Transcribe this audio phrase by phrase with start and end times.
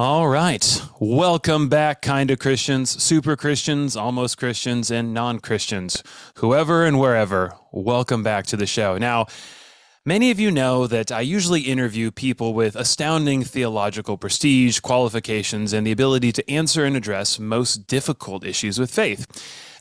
[0.00, 0.82] All right.
[0.98, 6.02] Welcome back, kind of Christians, super Christians, almost Christians, and non Christians,
[6.36, 7.52] whoever and wherever.
[7.70, 8.96] Welcome back to the show.
[8.96, 9.26] Now,
[10.06, 15.86] Many of you know that I usually interview people with astounding theological prestige, qualifications, and
[15.86, 19.26] the ability to answer and address most difficult issues with faith.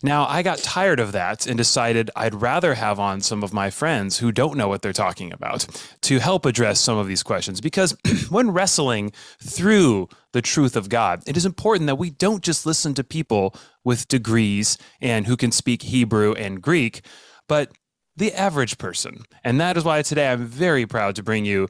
[0.02, 3.70] Now, I got tired of that and decided I'd rather have on some of my
[3.70, 5.68] friends who don't know what they're talking about
[6.02, 7.60] to help address some of these questions.
[7.60, 7.98] Because
[8.30, 9.12] when wrestling
[9.44, 13.54] through the truth of God, it is important that we don't just listen to people
[13.84, 17.02] with degrees and who can speak Hebrew and Greek,
[17.48, 17.72] but
[18.16, 19.24] the average person.
[19.44, 21.68] And that is why today I'm very proud to bring you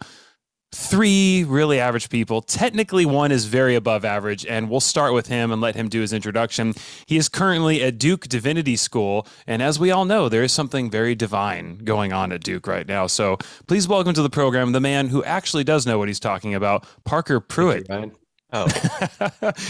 [0.72, 2.41] three really average people.
[2.41, 6.02] Technically, one is very above average, and we'll start with him and let him do
[6.02, 6.73] his introduction.
[7.05, 10.90] He is currently at Duke Divinity School, and as we all know, there is something
[10.90, 13.08] very divine going on at Duke right now.
[13.08, 13.38] So
[13.68, 16.86] please welcome to the program the man who actually does know what he's talking about,
[17.04, 17.88] Parker Pruitt.
[18.52, 18.67] Oh,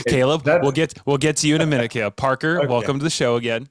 [0.07, 2.15] Caleb, we'll get we'll get to you in a minute, Caleb.
[2.15, 2.67] Parker, okay.
[2.67, 3.67] welcome to the show again.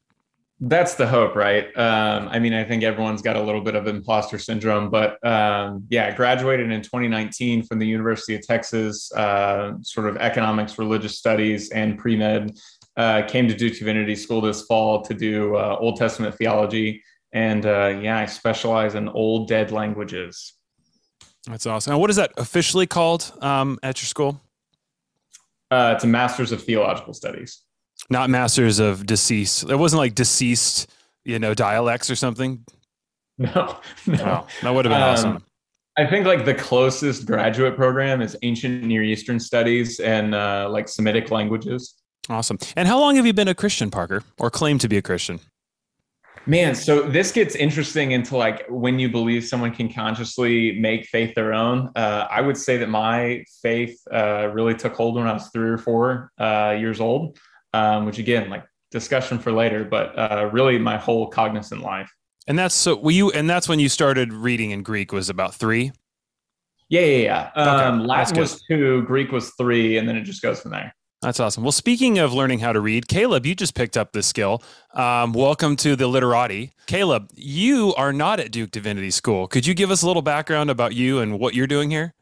[0.61, 1.67] That's the hope, right?
[1.77, 5.87] Um, I mean, I think everyone's got a little bit of imposter syndrome, but um,
[5.89, 11.71] yeah, graduated in 2019 from the University of Texas, uh, sort of economics, religious studies,
[11.71, 12.59] and pre med.
[12.97, 17.65] Uh, came to Duke Divinity School this fall to do uh, Old Testament theology, and
[17.65, 20.55] uh, yeah, I specialize in Old Dead languages.
[21.47, 21.93] That's awesome.
[21.93, 24.41] Now, what is that officially called um, at your school?
[25.71, 27.63] Uh, it's a Master's of Theological Studies
[28.11, 29.69] not masters of deceased.
[29.69, 30.91] It wasn't like deceased,
[31.25, 32.65] you know, dialects or something.
[33.41, 35.45] No, no, oh, that would have been um, awesome.
[35.97, 40.89] I think like the closest graduate program is ancient Near Eastern studies and uh, like
[40.89, 41.95] Semitic languages.
[42.29, 42.59] Awesome.
[42.75, 45.39] And how long have you been a Christian, Parker, or claim to be a Christian?
[46.47, 51.35] Man, so this gets interesting into like when you believe someone can consciously make faith
[51.35, 51.91] their own.
[51.95, 55.69] Uh, I would say that my faith uh, really took hold when I was three
[55.69, 57.39] or four uh, years old
[57.75, 62.11] um, which again, like discussion for later, but uh, really my whole cognizant life.
[62.47, 65.55] And that's so were you, and that's when you started reading in Greek was about
[65.55, 65.93] three.
[66.89, 67.63] Yeah, yeah, yeah.
[67.63, 70.95] Um, okay, Latin was two, Greek was three, and then it just goes from there.
[71.21, 71.65] That's awesome.
[71.65, 74.63] Well, speaking of learning how to read, Caleb, you just picked up this skill.
[74.95, 76.73] Um, welcome to the literati.
[76.87, 79.49] Caleb, you are not at Duke Divinity School.
[79.49, 82.15] Could you give us a little background about you and what you're doing here?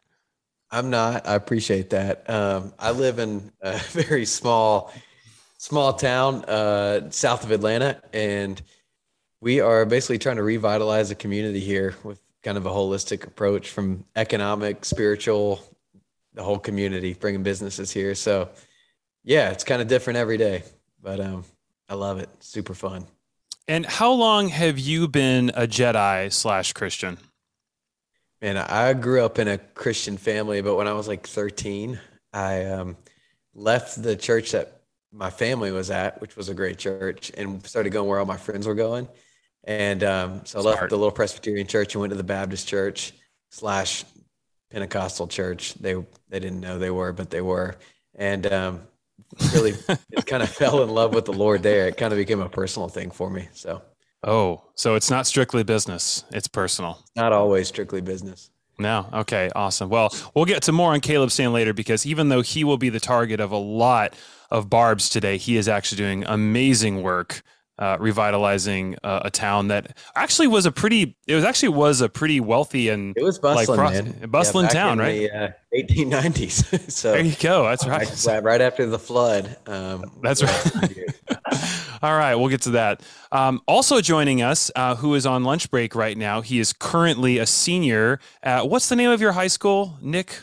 [0.71, 1.27] I'm not.
[1.27, 2.27] I appreciate that.
[2.29, 4.91] Um, I live in a very small
[5.57, 8.61] small town uh, south of Atlanta, and
[9.41, 13.69] we are basically trying to revitalize the community here with kind of a holistic approach
[13.69, 15.61] from economic, spiritual,
[16.33, 18.15] the whole community, bringing businesses here.
[18.15, 18.49] So,
[19.23, 20.63] yeah, it's kind of different every day,
[21.01, 21.43] but um,
[21.89, 22.29] I love it.
[22.39, 23.05] Super fun.
[23.67, 27.17] And how long have you been a Jedi slash Christian?
[28.41, 31.99] Man, I grew up in a Christian family, but when I was like 13,
[32.31, 32.97] I um,
[33.55, 34.76] left the church that
[35.11, 38.37] my family was at, which was a great church, and started going where all my
[38.37, 39.07] friends were going.
[39.63, 43.13] And um, so I left the little Presbyterian church and went to the Baptist church
[43.49, 44.05] slash
[44.71, 45.73] Pentecostal church.
[45.75, 45.95] They
[46.29, 47.75] they didn't know they were, but they were,
[48.15, 48.81] and um,
[49.53, 49.73] really
[50.25, 51.87] kind of fell in love with the Lord there.
[51.87, 53.49] It kind of became a personal thing for me.
[53.53, 53.81] So.
[54.23, 57.03] Oh, so it's not strictly business; it's personal.
[57.15, 58.49] Not always strictly business.
[58.79, 59.09] No.
[59.11, 59.49] Okay.
[59.55, 59.89] Awesome.
[59.89, 62.89] Well, we'll get to more on Caleb Stan later because even though he will be
[62.89, 64.13] the target of a lot
[64.49, 65.37] of Barb's today.
[65.37, 67.41] He is actually doing amazing work
[67.79, 72.09] uh, revitalizing uh, a town that actually was a pretty it was actually was a
[72.09, 75.29] pretty wealthy and it was bustling like, bustling yeah, town right?
[75.31, 77.63] the, uh, 1890s so there you go.
[77.63, 81.15] That's right right, right after the flood um, that's right.
[82.01, 83.01] All right we'll get to that.
[83.31, 87.37] Um, also joining us uh, who is on lunch break right now he is currently
[87.37, 90.39] a senior at what's the name of your high school nick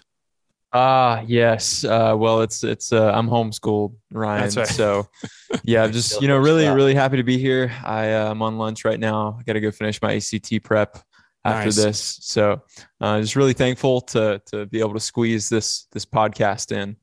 [0.77, 1.85] Ah, yes.
[1.85, 4.51] Uh, well, it's it's uh, I'm homeschooled, Ryan.
[4.51, 4.67] Right.
[4.67, 5.09] So,
[5.63, 7.73] yeah, I'm just you know really really happy to be here.
[7.85, 9.39] I uh, I'm on lunch right now.
[9.39, 10.99] I got to go finish my ACT prep
[11.45, 11.77] after nice.
[11.77, 12.19] this.
[12.23, 12.61] So,
[13.01, 16.97] uh, just really thankful to to be able to squeeze this this podcast in.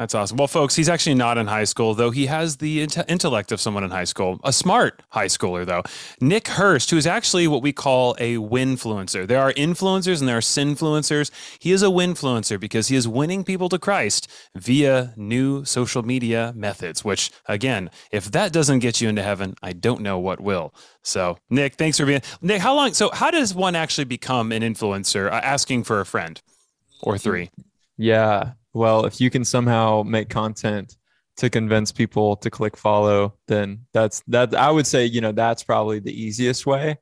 [0.00, 0.38] That's awesome.
[0.38, 3.84] Well, folks, he's actually not in high school, though he has the intellect of someone
[3.84, 5.82] in high school, a smart high schooler, though.
[6.22, 9.26] Nick Hurst, who is actually what we call a winfluencer.
[9.26, 11.30] There are influencers and there are sinfluencers.
[11.58, 16.54] He is a winfluencer because he is winning people to Christ via new social media
[16.56, 20.72] methods, which, again, if that doesn't get you into heaven, I don't know what will.
[21.02, 22.22] So, Nick, thanks for being.
[22.40, 22.94] Nick, how long?
[22.94, 25.30] So, how does one actually become an influencer?
[25.30, 26.40] Uh, asking for a friend
[27.02, 27.50] or three?
[27.98, 30.96] Yeah well, if you can somehow make content
[31.36, 35.62] to convince people to click follow, then that's that I would say, you know, that's
[35.62, 36.98] probably the easiest way.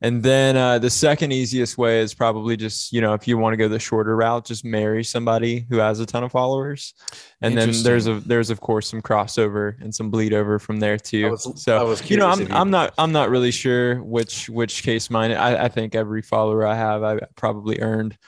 [0.00, 3.54] And then uh, the second easiest way is probably just, you know, if you want
[3.54, 6.92] to go the shorter route, just marry somebody who has a ton of followers.
[7.40, 10.98] And then there's a there's of course some crossover and some bleed over from there
[10.98, 11.30] too.
[11.30, 15.08] Was, so you know, I'm you I'm not I'm not really sure which which case
[15.08, 15.32] mine.
[15.32, 18.18] I, I think every follower I have I probably earned.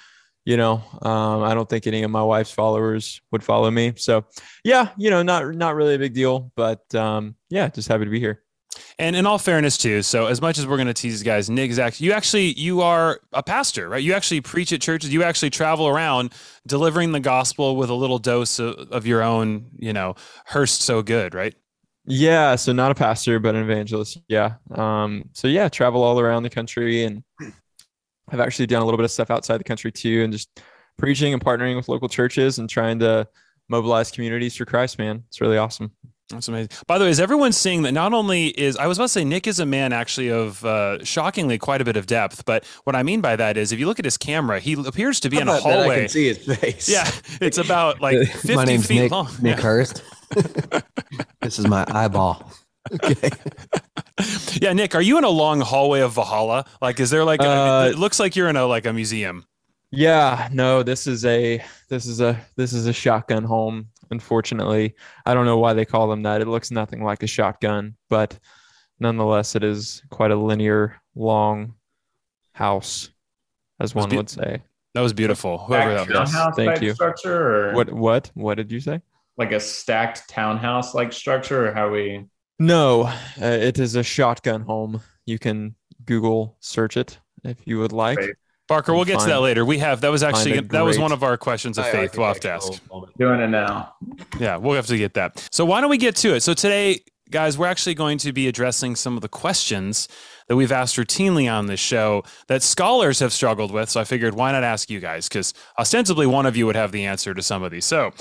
[0.47, 3.93] You know, um, I don't think any of my wife's followers would follow me.
[3.97, 4.25] So
[4.65, 8.11] yeah, you know, not not really a big deal, but um, yeah, just happy to
[8.11, 8.43] be here.
[8.99, 11.77] And in all fairness, too, so as much as we're going to tease guys, Nick
[11.79, 14.03] actually, you actually, you are a pastor, right?
[14.03, 15.13] You actually preach at churches.
[15.13, 16.33] You actually travel around
[16.67, 20.15] delivering the gospel with a little dose of, of your own, you know,
[20.47, 21.55] Hurst so good, right?
[22.05, 22.57] Yeah.
[22.57, 24.19] So not a pastor, but an evangelist.
[24.29, 24.55] Yeah.
[24.71, 27.25] Um, so yeah, travel all around the country and
[28.31, 30.61] I've actually done a little bit of stuff outside the country too, and just
[30.99, 33.29] preaching and partnering with local churches and trying to
[33.69, 35.23] mobilize communities for Christ, man.
[35.29, 35.93] It's really awesome.
[36.31, 36.71] That's amazing.
[36.89, 39.25] By the way, is everyone seeing that not only is I was about to say
[39.25, 42.97] Nick is a man actually of uh, shockingly quite a bit of depth, but what
[42.97, 45.39] I mean by that is if you look at his camera, he appears to be
[45.39, 45.97] in a hallway.
[45.97, 46.89] I can see his face.
[46.89, 47.09] Yeah,
[47.41, 49.29] it's about like fifty my name's feet Nick, long.
[49.41, 49.63] Nick yeah.
[49.63, 50.03] Hurst.
[51.43, 52.51] this is my eyeball.
[53.03, 53.31] Okay.
[54.61, 56.65] Yeah, Nick, are you in a long hallway of Valhalla?
[56.81, 57.41] Like, is there like?
[57.41, 59.45] Uh, it looks like you're in a like a museum.
[59.91, 64.95] Yeah, no, this is a this is a this is a shotgun home unfortunately.
[65.25, 66.41] I don't know why they call them that.
[66.41, 68.39] It looks nothing like a shotgun, but
[69.01, 71.75] nonetheless, it is quite a linear, long
[72.53, 73.11] house,
[73.81, 74.63] as one be- would say.
[74.95, 75.59] That was beautiful.
[75.59, 76.57] Whoever that was.
[76.57, 76.95] Thank you.
[76.95, 77.93] Structure or what?
[77.93, 78.31] What?
[78.35, 79.01] What did you say?
[79.37, 82.25] Like a stacked townhouse like structure, or how we?
[82.59, 85.03] No, uh, it is a shotgun home.
[85.27, 85.75] You can
[86.05, 88.19] Google search it if you would like.
[88.19, 88.37] Great.
[88.69, 89.65] Parker, we'll get to that later.
[89.65, 92.19] We have that was actually that was one of our questions of faith.
[92.19, 92.83] We'll have to ask.
[93.17, 93.95] Doing it now.
[94.41, 95.49] Yeah, we'll have to get that.
[95.53, 96.41] So why don't we get to it?
[96.41, 100.09] So today, guys, we're actually going to be addressing some of the questions
[100.49, 103.89] that we've asked routinely on this show that scholars have struggled with.
[103.89, 105.29] So I figured why not ask you guys?
[105.29, 107.85] Because ostensibly one of you would have the answer to some of these.
[107.85, 108.13] So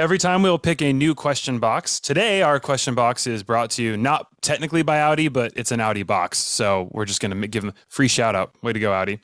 [0.00, 2.00] every time we'll pick a new question box.
[2.00, 5.80] Today, our question box is brought to you not technically by Audi, but it's an
[5.80, 6.38] Audi box.
[6.38, 8.54] So we're just going to give them free shout out.
[8.62, 9.20] Way to go, Audi.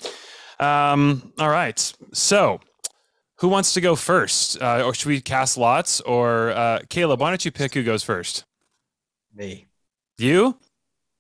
[0.61, 1.79] Um, all right.
[2.13, 2.61] So,
[3.39, 4.61] who wants to go first?
[4.61, 6.03] Uh, or should we cast lots?
[6.03, 8.45] Or uh, Caleb, why don't you pick who goes first?
[9.35, 9.67] Me.
[10.19, 10.59] You?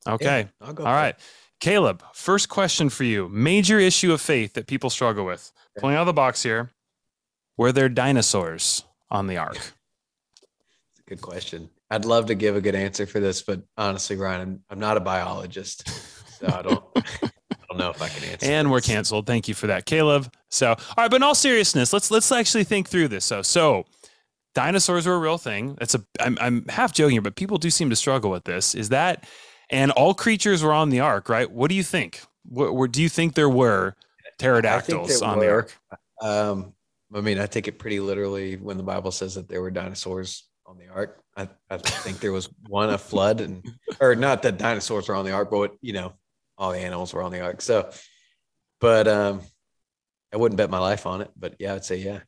[0.06, 0.49] Okay.
[0.61, 1.17] Yeah, all right.
[1.61, 3.29] Caleb, first question for you.
[3.31, 5.50] Major issue of faith that people struggle with.
[5.56, 5.81] Okay.
[5.81, 6.73] Pulling out of the box here.
[7.56, 9.58] Were there dinosaurs on the ark?
[10.93, 11.69] It's a good question.
[11.91, 14.97] I'd love to give a good answer for this, but honestly, Ryan, I'm, I'm not
[14.97, 15.87] a biologist.
[16.38, 16.82] So I don't
[17.76, 18.47] don't know if I can answer.
[18.47, 18.73] And this.
[18.73, 19.26] we're canceled.
[19.26, 20.32] Thank you for that, Caleb.
[20.50, 23.25] So, all right, but in all seriousness, let's let's actually think through this.
[23.25, 23.85] So, so
[24.55, 25.76] dinosaurs were a real thing.
[25.81, 28.75] It's a I'm I'm half joking here, but people do seem to struggle with this.
[28.75, 29.26] Is that
[29.70, 31.50] and all creatures were on the ark, right?
[31.50, 32.23] What do you think?
[32.49, 33.94] What, what do you think there were
[34.38, 35.44] pterodactyls on were.
[35.44, 35.79] the ark?
[36.23, 36.73] Um,
[37.14, 40.49] I mean, I take it pretty literally when the Bible says that there were dinosaurs
[40.67, 41.20] on the ark.
[41.37, 43.64] I, I think there was one a flood and
[44.00, 46.14] or not that dinosaurs were on the ark, but you know,
[46.58, 47.61] all the animals were on the ark.
[47.61, 47.91] So,
[48.81, 49.41] but um,
[50.32, 51.31] I wouldn't bet my life on it.
[51.37, 52.20] But yeah, I'd say yeah.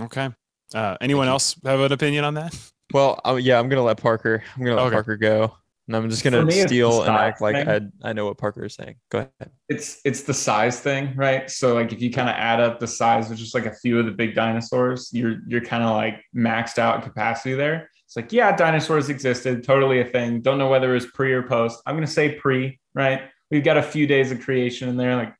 [0.00, 0.30] Okay.
[0.74, 2.54] Uh, anyone else have an opinion on that?
[2.92, 4.42] Well, uh, yeah, I'm gonna let Parker.
[4.56, 4.94] I'm gonna let okay.
[4.94, 8.38] Parker go, and I'm just gonna me, steal and act like I I know what
[8.38, 8.96] Parker is saying.
[9.10, 9.50] Go ahead.
[9.68, 11.50] It's it's the size thing, right?
[11.50, 13.98] So like if you kind of add up the size of just like a few
[13.98, 17.90] of the big dinosaurs, you're you're kind of like maxed out capacity there.
[18.04, 20.40] It's like yeah, dinosaurs existed, totally a thing.
[20.40, 21.80] Don't know whether it was pre or post.
[21.86, 23.22] I'm gonna say pre, right?
[23.50, 25.16] we've got a few days of creation in there.
[25.16, 25.34] Like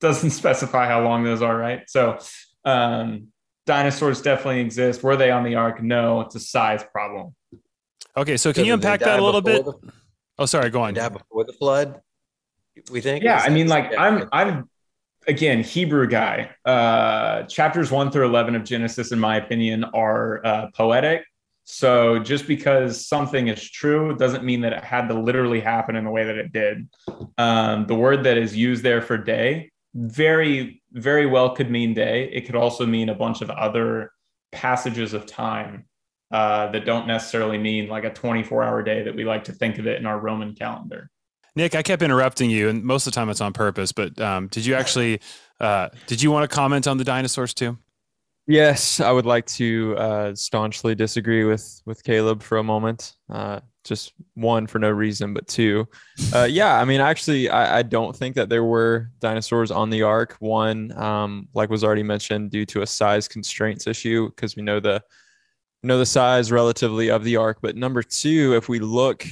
[0.00, 1.82] doesn't specify how long those are, right?
[1.88, 2.18] So
[2.64, 3.28] um,
[3.66, 5.02] dinosaurs definitely exist.
[5.02, 5.82] Were they on the ark?
[5.82, 7.34] No, it's a size problem.
[8.20, 9.64] Okay, so can you unpack that a little bit?
[9.64, 9.72] The,
[10.38, 10.92] oh, sorry, go on.
[10.92, 12.02] Die before the flood,
[12.92, 13.24] we think.
[13.24, 14.68] Yeah, I mean, like I'm, I'm
[15.26, 16.50] again Hebrew guy.
[16.66, 21.24] Uh, chapters one through eleven of Genesis, in my opinion, are uh, poetic.
[21.64, 26.04] So just because something is true doesn't mean that it had to literally happen in
[26.04, 26.88] the way that it did.
[27.38, 32.28] Um, the word that is used there for day very, very well could mean day.
[32.32, 34.10] It could also mean a bunch of other
[34.52, 35.86] passages of time
[36.30, 39.78] uh, that don't necessarily mean like a 24 hour day that we like to think
[39.78, 41.10] of it in our Roman calendar.
[41.56, 43.92] Nick, I kept interrupting you, and most of the time it's on purpose.
[43.92, 45.20] But um, did you actually?
[45.58, 47.76] Uh, did you want to comment on the dinosaurs too?
[48.46, 53.14] Yes, I would like to uh, staunchly disagree with with Caleb for a moment.
[53.28, 55.88] Uh, just one for no reason, but two,
[56.34, 56.80] uh, yeah.
[56.80, 60.36] I mean, actually, I, I, don't think that there were dinosaurs on the ark.
[60.40, 64.80] One, um, like was already mentioned, due to a size constraints issue, because we know
[64.80, 65.02] the
[65.82, 67.58] know the size relatively of the ark.
[67.62, 69.26] But number two, if we look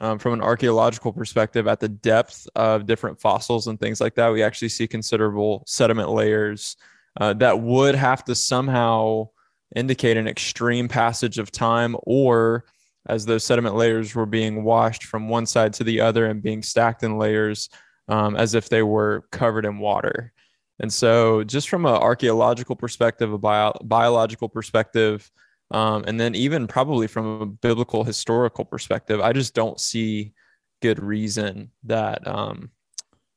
[0.00, 4.32] um, from an archaeological perspective, at the depth of different fossils and things like that,
[4.32, 6.76] we actually see considerable sediment layers
[7.20, 9.28] uh, that would have to somehow
[9.76, 12.64] indicate an extreme passage of time or
[13.06, 16.62] as those sediment layers were being washed from one side to the other and being
[16.62, 17.68] stacked in layers
[18.08, 20.32] um, as if they were covered in water.
[20.80, 25.30] And so, just from an archaeological perspective, a bio- biological perspective,
[25.72, 30.32] um, and then even probably from a biblical historical perspective, I just don't see
[30.80, 32.70] good reason that um,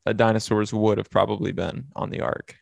[0.05, 2.57] that dinosaurs would have probably been on the ark.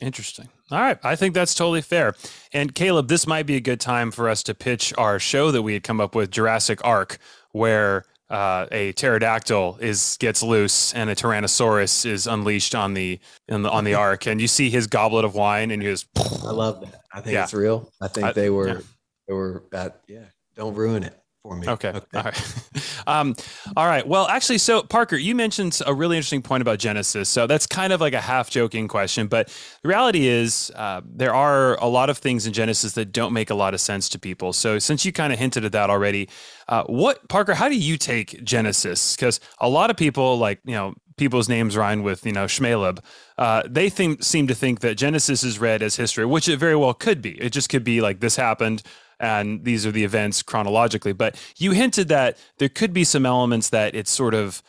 [0.00, 0.48] Interesting.
[0.70, 0.98] All right.
[1.02, 2.14] I think that's totally fair.
[2.52, 5.62] And Caleb, this might be a good time for us to pitch our show that
[5.62, 7.18] we had come up with, Jurassic Ark,
[7.52, 13.18] where uh, a pterodactyl is gets loose and a tyrannosaurus is unleashed on the,
[13.48, 16.06] the on the ark, and you see his goblet of wine, and he goes.
[16.16, 17.02] I love that.
[17.12, 17.44] I think yeah.
[17.44, 17.92] it's real.
[18.00, 18.80] I think I, they were yeah.
[19.28, 20.00] they were that.
[20.06, 21.19] Yeah, don't ruin it
[21.50, 21.68] for me.
[21.68, 21.88] Okay.
[21.88, 22.00] okay.
[22.14, 22.54] All right.
[23.08, 23.34] um,
[23.76, 24.06] all right.
[24.06, 27.28] Well, actually, so Parker, you mentioned a really interesting point about Genesis.
[27.28, 29.48] So that's kind of like a half joking question, but
[29.82, 33.50] the reality is uh, there are a lot of things in Genesis that don't make
[33.50, 34.52] a lot of sense to people.
[34.52, 36.28] So since you kind of hinted at that already,
[36.68, 39.16] uh, what Parker, how do you take Genesis?
[39.16, 43.00] Because a lot of people, like you know, people's names rhyme with you know Shmaleb.
[43.36, 46.76] Uh, they think, seem to think that Genesis is read as history, which it very
[46.76, 47.32] well could be.
[47.40, 48.84] It just could be like this happened
[49.20, 51.12] and these are the events chronologically.
[51.12, 54.62] But you hinted that there could be some elements that it's sort of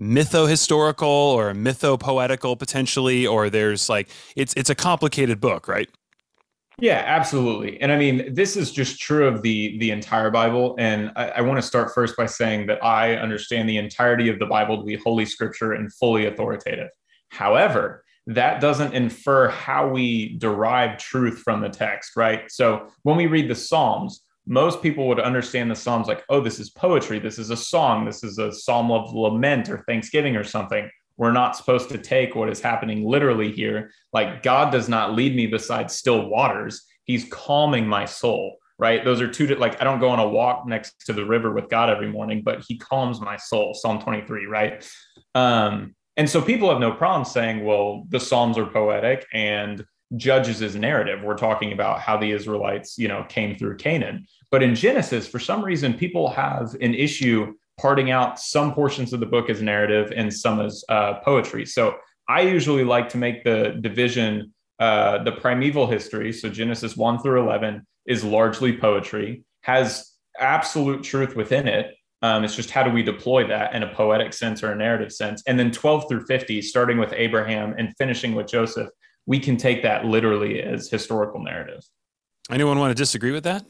[0.00, 5.90] mytho-historical or mytho-poetical potentially, or there's like it's it's a complicated book, right?
[6.78, 7.80] Yeah, absolutely.
[7.80, 10.76] And I mean, this is just true of the the entire Bible.
[10.78, 14.38] And I, I want to start first by saying that I understand the entirety of
[14.38, 16.90] the Bible to be holy scripture and fully authoritative.
[17.30, 22.50] However, that doesn't infer how we derive truth from the text, right?
[22.50, 26.58] So when we read the Psalms, most people would understand the Psalms like, oh, this
[26.58, 27.18] is poetry.
[27.18, 28.04] This is a song.
[28.04, 30.88] This is a psalm of lament or thanksgiving or something.
[31.16, 33.90] We're not supposed to take what is happening literally here.
[34.12, 36.84] Like, God does not lead me beside still waters.
[37.04, 39.04] He's calming my soul, right?
[39.04, 41.68] Those are two, like, I don't go on a walk next to the river with
[41.68, 43.72] God every morning, but He calms my soul.
[43.74, 44.88] Psalm 23, right?
[45.34, 49.84] Um, and so people have no problem saying, well, the Psalms are poetic and
[50.16, 51.22] Judges is narrative.
[51.22, 54.26] We're talking about how the Israelites, you know, came through Canaan.
[54.50, 59.20] But in Genesis, for some reason, people have an issue parting out some portions of
[59.20, 61.66] the book as narrative and some as uh, poetry.
[61.66, 61.96] So
[62.28, 67.42] I usually like to make the division uh, the primeval history, so Genesis 1 through
[67.42, 73.02] 11, is largely poetry, has absolute truth within it, um, it's just how do we
[73.02, 75.42] deploy that in a poetic sense or a narrative sense?
[75.46, 78.88] And then 12 through 50, starting with Abraham and finishing with Joseph,
[79.26, 81.82] we can take that literally as historical narrative.
[82.50, 83.64] Anyone want to disagree with that?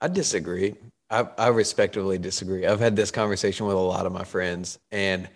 [0.00, 0.74] I disagree.
[1.10, 2.66] I, I respectively disagree.
[2.66, 5.28] I've had this conversation with a lot of my friends, and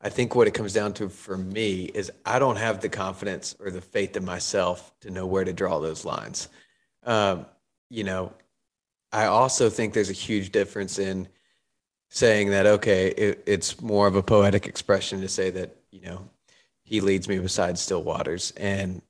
[0.00, 3.56] I think what it comes down to for me is I don't have the confidence
[3.58, 6.48] or the faith in myself to know where to draw those lines.
[7.04, 7.46] Um,
[7.88, 8.34] you know,
[9.12, 11.28] I also think there's a huge difference in
[12.14, 16.28] saying that okay, it, it's more of a poetic expression to say that you know
[16.84, 19.02] he leads me beside still waters, and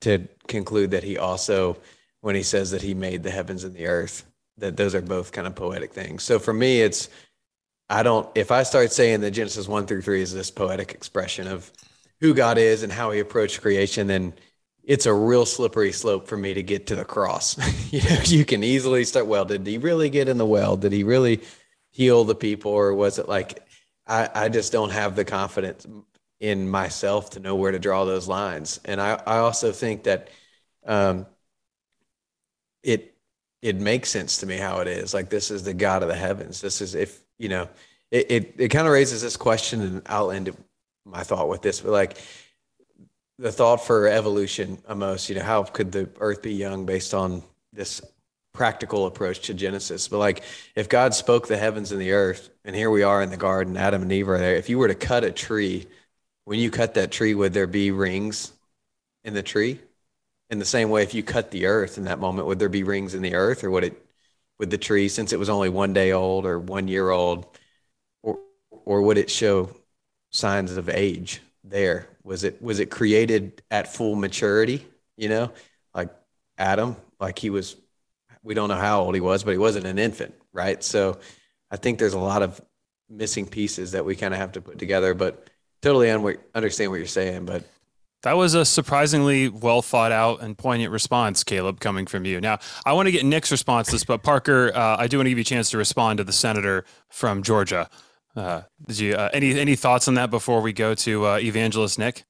[0.00, 1.76] to conclude that he also,
[2.20, 4.24] when he says that he made the heavens and the earth,
[4.58, 6.24] that those are both kind of poetic things.
[6.24, 7.08] So for me, it's
[7.88, 11.46] I don't if I start saying that Genesis one through three is this poetic expression
[11.46, 11.70] of
[12.20, 14.34] who God is and how He approached creation, then
[14.82, 17.56] it's a real slippery slope for me to get to the cross.
[17.92, 19.28] you know, you can easily start.
[19.28, 20.76] Well, did he really get in the well?
[20.76, 21.40] Did he really?
[21.92, 23.64] Heal the people or was it like
[24.06, 25.86] I, I just don't have the confidence
[26.40, 28.80] in myself to know where to draw those lines?
[28.84, 30.28] And i, I also think that
[30.84, 31.26] um,
[32.82, 33.14] it
[33.62, 35.14] it makes sense to me how it is.
[35.14, 36.60] Like this is the god of the heavens.
[36.60, 37.68] This is if you know
[38.12, 40.54] it it, it kind of raises this question and i'll end
[41.04, 42.18] my thought with this but like
[43.38, 47.42] the thought for evolution almost you know how could the earth be young based on
[47.72, 48.00] this
[48.52, 50.08] practical approach to Genesis.
[50.08, 50.42] But like
[50.74, 53.76] if God spoke the heavens and the earth, and here we are in the garden,
[53.76, 54.56] Adam and Eve are there.
[54.56, 55.86] If you were to cut a tree,
[56.44, 58.52] when you cut that tree, would there be rings
[59.24, 59.80] in the tree?
[60.50, 62.82] In the same way, if you cut the earth in that moment, would there be
[62.82, 64.06] rings in the earth, or would it
[64.58, 67.46] would the tree, since it was only one day old or one year old,
[68.22, 68.38] or
[68.70, 69.74] or would it show
[70.30, 72.06] signs of age there?
[72.22, 74.86] Was it was it created at full maturity?
[75.16, 75.52] You know,
[75.94, 76.10] like
[76.58, 77.76] Adam, like he was
[78.42, 80.82] we don't know how old he was, but he wasn't an infant, right?
[80.82, 81.18] So
[81.70, 82.60] I think there's a lot of
[83.08, 85.14] missing pieces that we kind of have to put together.
[85.14, 85.48] But
[85.80, 87.44] totally un- understand what you're saying.
[87.44, 87.64] But
[88.22, 92.40] That was a surprisingly well thought out and poignant response, Caleb, coming from you.
[92.40, 95.26] Now, I want to get Nick's response to this, but Parker, uh, I do want
[95.26, 97.88] to give you a chance to respond to the senator from Georgia.
[98.34, 101.98] Uh, did you uh, any any thoughts on that before we go to uh, Evangelist
[101.98, 102.24] Nick?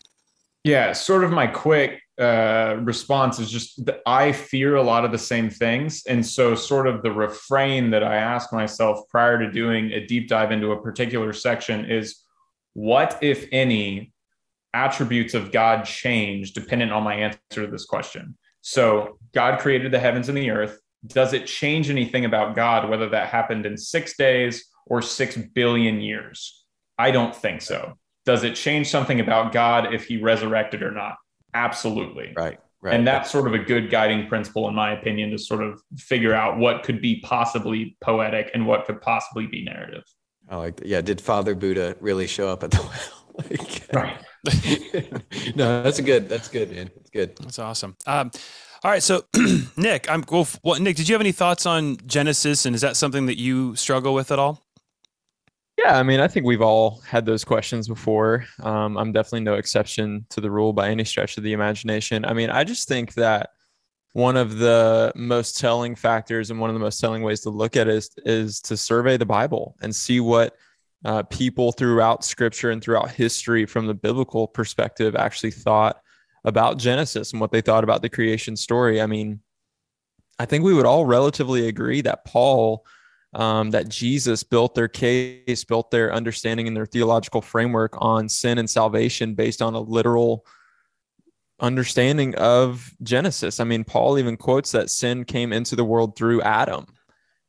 [0.64, 5.12] Yeah, sort of my quick uh, response is just that I fear a lot of
[5.12, 9.50] the same things, and so sort of the refrain that I ask myself prior to
[9.50, 12.22] doing a deep dive into a particular section is,
[12.74, 14.12] what if any
[14.74, 18.36] attributes of God change dependent on my answer to this question.
[18.60, 20.78] So, God created the heavens and the earth.
[21.06, 26.00] Does it change anything about God, whether that happened in six days or six billion
[26.00, 26.64] years?
[26.98, 27.94] I don't think so.
[28.24, 31.16] Does it change something about God if he resurrected or not?
[31.54, 32.32] Absolutely.
[32.36, 32.58] Right.
[32.80, 32.94] Right.
[32.94, 36.34] And that's sort of a good guiding principle, in my opinion, to sort of figure
[36.34, 40.02] out what could be possibly poetic and what could possibly be narrative.
[40.48, 40.88] I like that.
[40.88, 41.00] Yeah.
[41.00, 43.46] Did Father Buddha really show up at the well?
[43.50, 44.20] like, right.
[45.56, 46.28] no, that's a good.
[46.28, 46.90] That's good, man.
[46.96, 47.36] That's good.
[47.36, 47.96] That's awesome.
[48.06, 48.30] Um,
[48.84, 49.24] all right, so
[49.76, 50.80] Nick, I'm well, well.
[50.80, 54.12] Nick, did you have any thoughts on Genesis, and is that something that you struggle
[54.12, 54.61] with at all?
[55.84, 58.44] Yeah, I mean, I think we've all had those questions before.
[58.62, 62.24] Um, I'm definitely no exception to the rule by any stretch of the imagination.
[62.24, 63.50] I mean, I just think that
[64.12, 67.76] one of the most telling factors and one of the most telling ways to look
[67.76, 70.56] at it is, is to survey the Bible and see what
[71.04, 76.00] uh, people throughout scripture and throughout history from the biblical perspective actually thought
[76.44, 79.00] about Genesis and what they thought about the creation story.
[79.00, 79.40] I mean,
[80.38, 82.84] I think we would all relatively agree that Paul,
[83.34, 88.58] um, that Jesus built their case, built their understanding and their theological framework on sin
[88.58, 90.44] and salvation based on a literal
[91.60, 93.60] understanding of Genesis.
[93.60, 96.86] I mean, Paul even quotes that sin came into the world through Adam.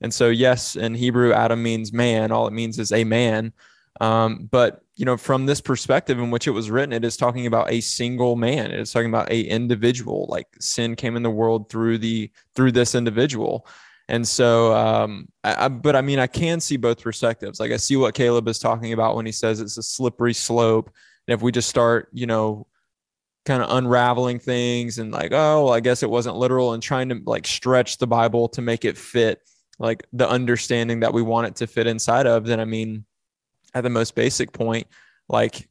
[0.02, 2.32] And so, yes, in Hebrew, Adam means man.
[2.32, 3.54] All it means is a man.
[4.02, 7.48] Um, but you know, from this perspective in which it was written, it is talking
[7.48, 8.72] about a single man.
[8.72, 10.28] It is talking about a individual.
[10.30, 13.66] Like sin came in the world through the through this individual.
[14.10, 17.60] And so, um, I, I, but I mean, I can see both perspectives.
[17.60, 20.92] Like I see what Caleb is talking about when he says it's a slippery slope.
[21.28, 22.68] And if we just start, you know,
[23.46, 27.10] kind of unraveling things and like, oh, well, I guess it wasn't literal and trying
[27.10, 29.42] to like stretch the Bible to make it fit
[29.80, 33.06] like the understanding that we want it to fit inside of, then I mean,
[33.74, 34.88] at the most basic point,
[35.28, 35.68] like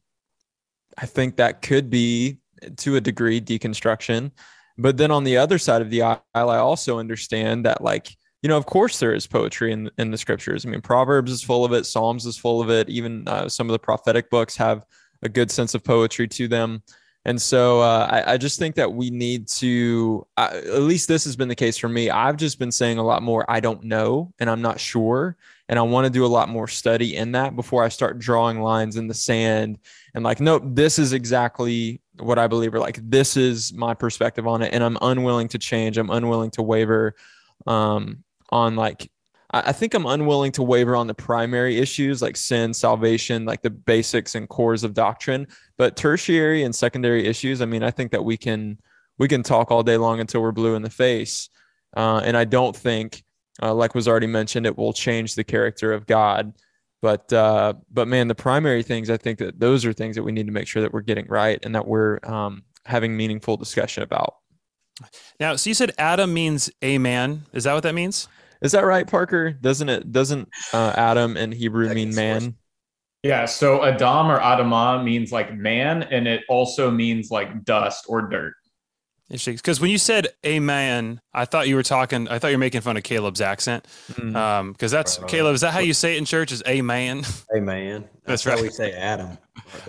[0.97, 2.39] I think that could be
[2.77, 4.31] to a degree deconstruction.
[4.77, 8.49] But then on the other side of the aisle, I also understand that like, you
[8.49, 10.65] know, of course there is poetry in in the scriptures.
[10.65, 12.89] I mean, Proverbs is full of it, Psalms is full of it.
[12.89, 14.85] Even uh, some of the prophetic books have
[15.23, 16.83] a good sense of poetry to them.
[17.25, 21.23] And so uh, I, I, just think that we need to, uh, at least this
[21.23, 22.09] has been the case for me.
[22.09, 25.37] I've just been saying a lot more, I don't know, and I'm not sure.
[25.69, 28.59] And I want to do a lot more study in that before I start drawing
[28.59, 29.79] lines in the sand
[30.13, 34.45] and like, nope, this is exactly what I believe, or like, this is my perspective
[34.45, 34.73] on it.
[34.73, 35.97] And I'm unwilling to change.
[35.97, 37.15] I'm unwilling to waver
[37.65, 38.23] um,
[38.53, 39.09] on like
[39.55, 43.69] I think I'm unwilling to waver on the primary issues like sin, salvation, like the
[43.69, 45.45] basics and cores of doctrine.
[45.77, 48.79] But tertiary and secondary issues, I mean, I think that we can
[49.19, 51.49] we can talk all day long until we're blue in the face.
[51.95, 53.23] Uh, and I don't think,
[53.61, 56.53] uh, like was already mentioned, it will change the character of God.
[57.03, 60.31] But uh, but man, the primary things I think that those are things that we
[60.31, 64.01] need to make sure that we're getting right and that we're um, having meaningful discussion
[64.01, 64.37] about.
[65.39, 67.43] Now, so you said Adam means a man.
[67.53, 68.27] Is that what that means?
[68.63, 69.51] Is that right, Parker?
[69.51, 70.11] Doesn't it?
[70.11, 72.55] Doesn't uh, Adam in Hebrew mean man?
[73.21, 73.45] Yeah.
[73.45, 78.55] So Adam or Adama means like man, and it also means like dust or dirt.
[79.29, 79.55] Interesting.
[79.55, 82.27] Because when you said a man, I thought you were talking.
[82.27, 83.87] I thought you were making fun of Caleb's accent.
[84.07, 84.35] Because mm.
[84.35, 85.55] um, that's uh, Caleb.
[85.55, 86.51] Is that how you say it in church?
[86.51, 87.23] Is a man?
[87.55, 88.09] A man.
[88.25, 88.61] That's, that's right.
[88.61, 89.37] we say Adam.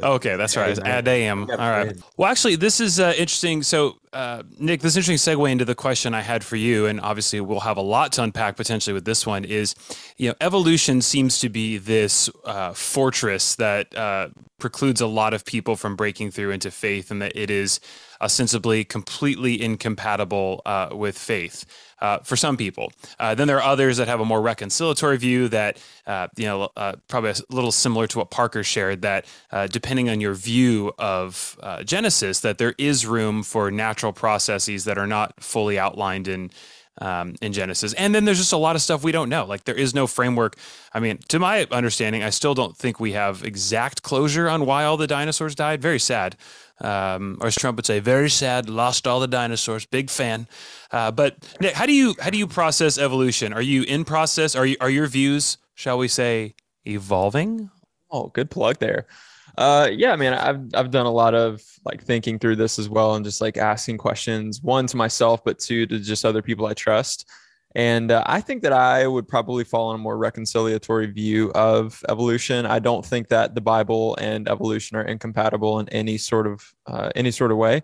[0.03, 0.79] okay, that's right.
[0.79, 1.51] Adam.
[1.51, 1.97] All right.
[2.17, 3.63] Well, actually, this is uh, interesting.
[3.63, 7.41] So, uh, Nick, this interesting segue into the question I had for you, and obviously
[7.41, 9.45] we'll have a lot to unpack potentially with this one.
[9.45, 9.75] Is
[10.17, 15.45] you know, evolution seems to be this uh, fortress that uh, precludes a lot of
[15.45, 17.81] people from breaking through into faith, and that it is
[18.21, 21.65] ostensibly completely incompatible uh, with faith.
[22.01, 22.93] Uh, for some people.
[23.19, 26.69] Uh, then there are others that have a more reconciliatory view that, uh, you know,
[26.77, 30.93] uh, probably a little similar to what Parker shared, that uh, depending on your view
[30.99, 36.29] of uh, Genesis, that there is room for natural processes that are not fully outlined
[36.29, 36.51] in.
[36.99, 37.93] Um, in Genesis.
[37.95, 39.47] And then there's just a lot of stuff we don't know.
[39.47, 40.55] Like there is no framework.
[40.93, 44.85] I mean, to my understanding, I still don't think we have exact closure on why
[44.85, 45.83] all the dinosaurs died.
[45.83, 46.37] Very sad
[46.81, 49.87] um, or as Trump would say, very sad, lost all the dinosaurs.
[49.87, 50.49] Big fan.
[50.91, 53.53] Uh, but Nick, how do you how do you process evolution?
[53.53, 54.57] Are you in process?
[54.57, 56.55] Are you are your views, shall we say,
[56.85, 57.71] evolving?
[58.11, 59.07] Oh, good plug there.
[59.57, 63.15] Uh, yeah, man, I've I've done a lot of like thinking through this as well,
[63.15, 66.75] and just like asking questions, one to myself, but two to just other people I
[66.75, 67.29] trust.
[67.77, 72.01] And uh, I think that I would probably fall on a more reconciliatory view of
[72.09, 72.67] evolution.
[72.67, 77.11] I don't think that the Bible and evolution are incompatible in any sort of uh,
[77.17, 77.83] any sort of way.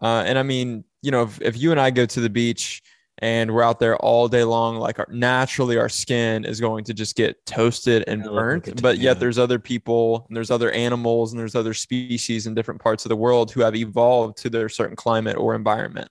[0.00, 2.82] Uh, and I mean, you know, if, if you and I go to the beach
[3.18, 6.94] and we're out there all day long, like our, naturally our skin is going to
[6.94, 8.82] just get toasted and burnt.
[8.82, 12.80] But yet there's other people and there's other animals and there's other species in different
[12.80, 16.10] parts of the world who have evolved to their certain climate or environment.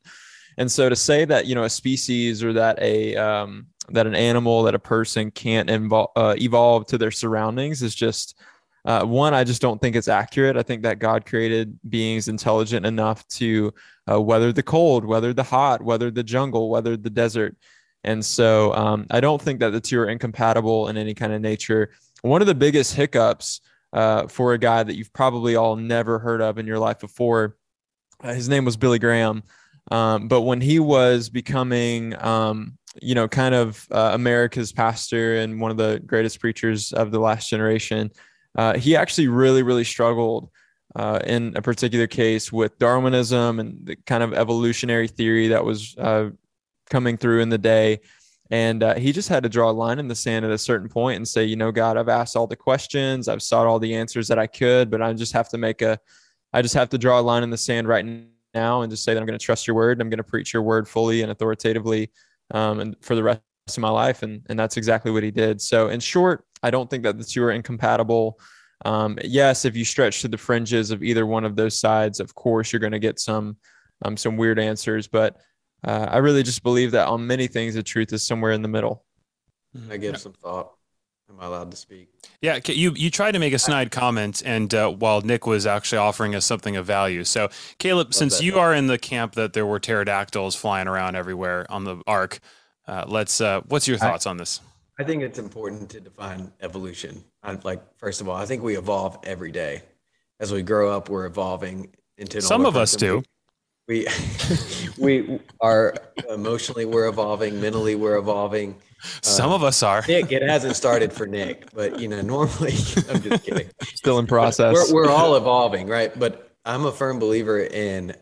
[0.58, 4.16] And so to say that you know a species or that a um, that an
[4.16, 8.40] animal that a person can't involve, uh, evolve to their surroundings is just
[8.86, 9.34] uh, one.
[9.34, 10.58] I just don't think it's accurate.
[10.58, 13.74] I think that God created beings intelligent enough to
[14.10, 17.56] uh, weather the cold, weather the hot, weather the jungle, weather the desert.
[18.04, 21.42] And so um, I don't think that the two are incompatible in any kind of
[21.42, 21.92] nature.
[22.22, 23.62] One of the biggest hiccups
[23.94, 27.56] uh, for a guy that you've probably all never heard of in your life before,
[28.22, 29.44] uh, his name was Billy Graham.
[29.92, 35.60] Um, but when he was becoming, um, you know, kind of uh, America's pastor and
[35.60, 38.12] one of the greatest preachers of the last generation,
[38.56, 40.50] uh, he actually really, really struggled
[40.96, 45.96] uh, in a particular case with Darwinism and the kind of evolutionary theory that was
[45.98, 46.30] uh,
[46.90, 48.00] coming through in the day.
[48.52, 50.88] And uh, he just had to draw a line in the sand at a certain
[50.88, 53.96] point and say, you know, God, I've asked all the questions, I've sought all the
[53.96, 55.98] answers that I could, but I just have to make a,
[56.52, 58.06] I just have to draw a line in the sand right
[58.54, 60.00] now and just say that I'm going to trust your word.
[60.00, 62.12] I'm going to preach your word fully and authoritatively
[62.52, 64.24] um, and for the rest of my life.
[64.24, 65.62] And, and that's exactly what he did.
[65.62, 68.40] So, in short, I don't think that the two are incompatible.
[68.86, 72.36] Um, yes, if you stretch to the fringes of either one of those sides, of
[72.36, 73.58] course, you're going to get some
[74.04, 75.08] um, some weird answers.
[75.08, 75.38] But
[75.86, 78.68] uh, I really just believe that on many things, the truth is somewhere in the
[78.68, 79.06] middle.
[79.90, 80.74] I give some thought.
[81.30, 82.10] Am I allowed to speak?
[82.42, 86.00] Yeah, you you tried to make a snide comment, and uh, while Nick was actually
[86.00, 87.24] offering us something of value.
[87.24, 87.50] So,
[87.80, 91.66] Caleb, Love since you are in the camp that there were pterodactyls flying around everywhere
[91.72, 92.40] on the ark,
[92.88, 93.42] uh, let's.
[93.42, 94.62] Uh, what's your thoughts I, on this?
[95.00, 97.24] I think it's important to define evolution.
[97.42, 99.82] I'd like first of all, I think we evolve every day.
[100.40, 102.42] As we grow up, we're evolving into.
[102.42, 103.24] Some of us do.
[103.88, 104.08] We
[104.98, 105.96] we are
[106.30, 108.76] emotionally we're evolving, mentally we're evolving
[109.22, 110.04] some um, of us are.
[110.08, 112.72] Nick, it hasn't started for Nick, but you know, normally
[113.10, 113.70] I'm just kidding.
[113.96, 114.92] Still in process.
[114.92, 116.18] We're, we're all evolving, right?
[116.18, 118.16] But I'm a firm believer in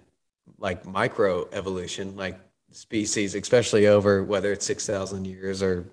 [0.58, 2.40] like micro evolution, like
[2.72, 5.88] species, especially over whether it's 6,000 years or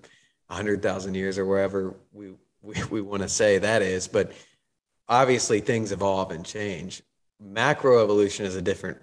[0.47, 4.07] 100,000 years or wherever we, we, we want to say that is.
[4.07, 4.31] But
[5.07, 7.01] obviously, things evolve and change.
[7.39, 8.97] Macro evolution is a different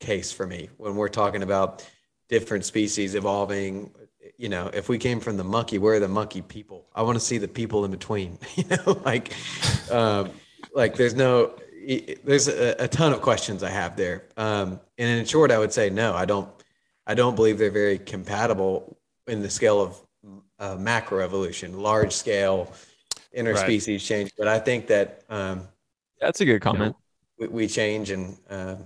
[0.00, 1.88] case for me when we're talking about
[2.28, 3.90] different species evolving
[4.38, 6.86] you know, if we came from the monkey, where are the monkey people?
[6.94, 8.38] I want to see the people in between.
[8.56, 9.34] You know, like,
[9.90, 10.30] um,
[10.74, 11.54] like there's no,
[12.24, 14.24] there's a, a, ton of questions I have there.
[14.36, 16.14] Um, and in short, I would say no.
[16.14, 16.48] I don't,
[17.06, 20.00] I don't believe they're very compatible in the scale of
[20.58, 22.72] uh, macro evolution, large scale
[23.36, 24.00] interspecies right.
[24.00, 24.32] change.
[24.38, 25.68] But I think that um,
[26.20, 26.96] that's a good comment.
[27.38, 28.36] You know, we, we, change and.
[28.48, 28.76] Uh,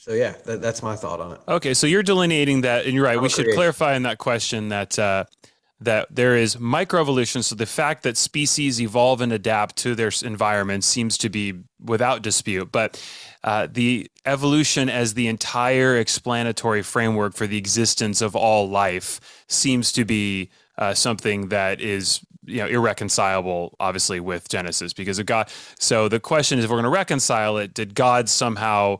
[0.00, 1.40] so yeah, that, that's my thought on it.
[1.48, 3.20] Okay, so you're delineating that, and you're right.
[3.20, 5.24] we should clarify in that question that uh,
[5.80, 7.44] that there is microevolution.
[7.44, 12.22] So the fact that species evolve and adapt to their environment seems to be without
[12.22, 12.72] dispute.
[12.72, 13.00] But
[13.44, 19.92] uh, the evolution as the entire explanatory framework for the existence of all life seems
[19.92, 25.50] to be uh, something that is you know irreconcilable obviously with genesis because of god
[25.78, 28.98] so the question is if we're going to reconcile it did god somehow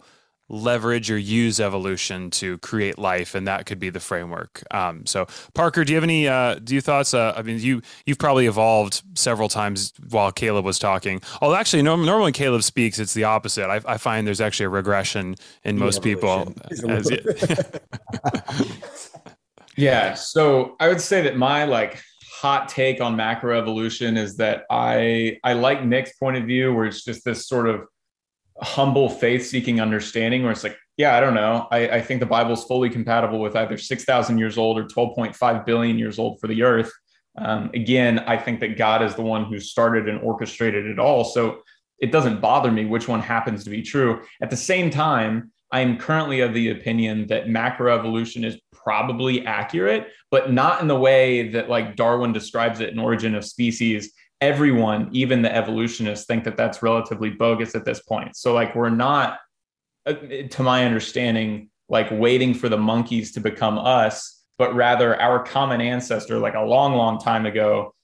[0.49, 4.63] leverage or use evolution to create life, and that could be the framework.
[4.71, 7.15] Um, so, Parker, do you have any uh, do you thoughts?
[7.15, 11.21] Uh, I mean, you you've probably evolved several times while Caleb was talking.
[11.43, 13.69] Oh, actually, no, normally when Caleb speaks, it's the opposite.
[13.69, 16.53] I, I find there's actually a regression in the most people.
[16.71, 17.11] As,
[19.77, 20.15] yeah.
[20.15, 22.01] So I would say that my like
[22.41, 27.05] hot take on macroevolution is that I I like Nick's point of view, where it's
[27.05, 27.87] just this sort of
[28.63, 31.67] humble faith seeking understanding where it's like yeah i don't know.
[31.71, 35.65] I, I think the bible is fully compatible with either 6000 years old or 12.5
[35.65, 36.93] billion years old for the earth.
[37.37, 41.25] Um, again i think that god is the one who started and orchestrated it all.
[41.25, 41.63] So
[42.01, 44.23] it doesn't bother me which one happens to be true.
[44.43, 50.09] At the same time i am currently of the opinion that macroevolution is probably accurate
[50.31, 55.09] but not in the way that like darwin describes it in origin of species everyone,
[55.13, 58.37] even the evolutionists, think that that's relatively bogus at this point.
[58.37, 59.39] So, like, we're not,
[60.07, 60.15] uh,
[60.51, 65.81] to my understanding, like waiting for the monkeys to become us, but rather our common
[65.81, 67.95] ancestor, like a long, long time ago,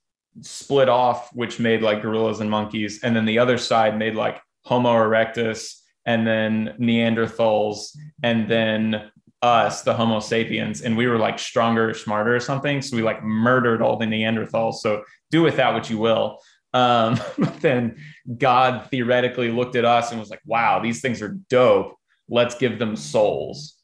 [0.40, 4.40] split off, which made like gorillas and monkeys, and then the other side made like
[4.64, 9.10] Homo erectus, and then Neanderthals, and then
[9.44, 12.80] us, the Homo sapiens, and we were like stronger, smarter, or something.
[12.80, 14.76] So we like murdered all the Neanderthals.
[14.76, 16.40] So do with that what you will.
[16.72, 17.96] Um, but then
[18.38, 21.94] God theoretically looked at us and was like, "Wow, these things are dope.
[22.28, 23.74] Let's give them souls."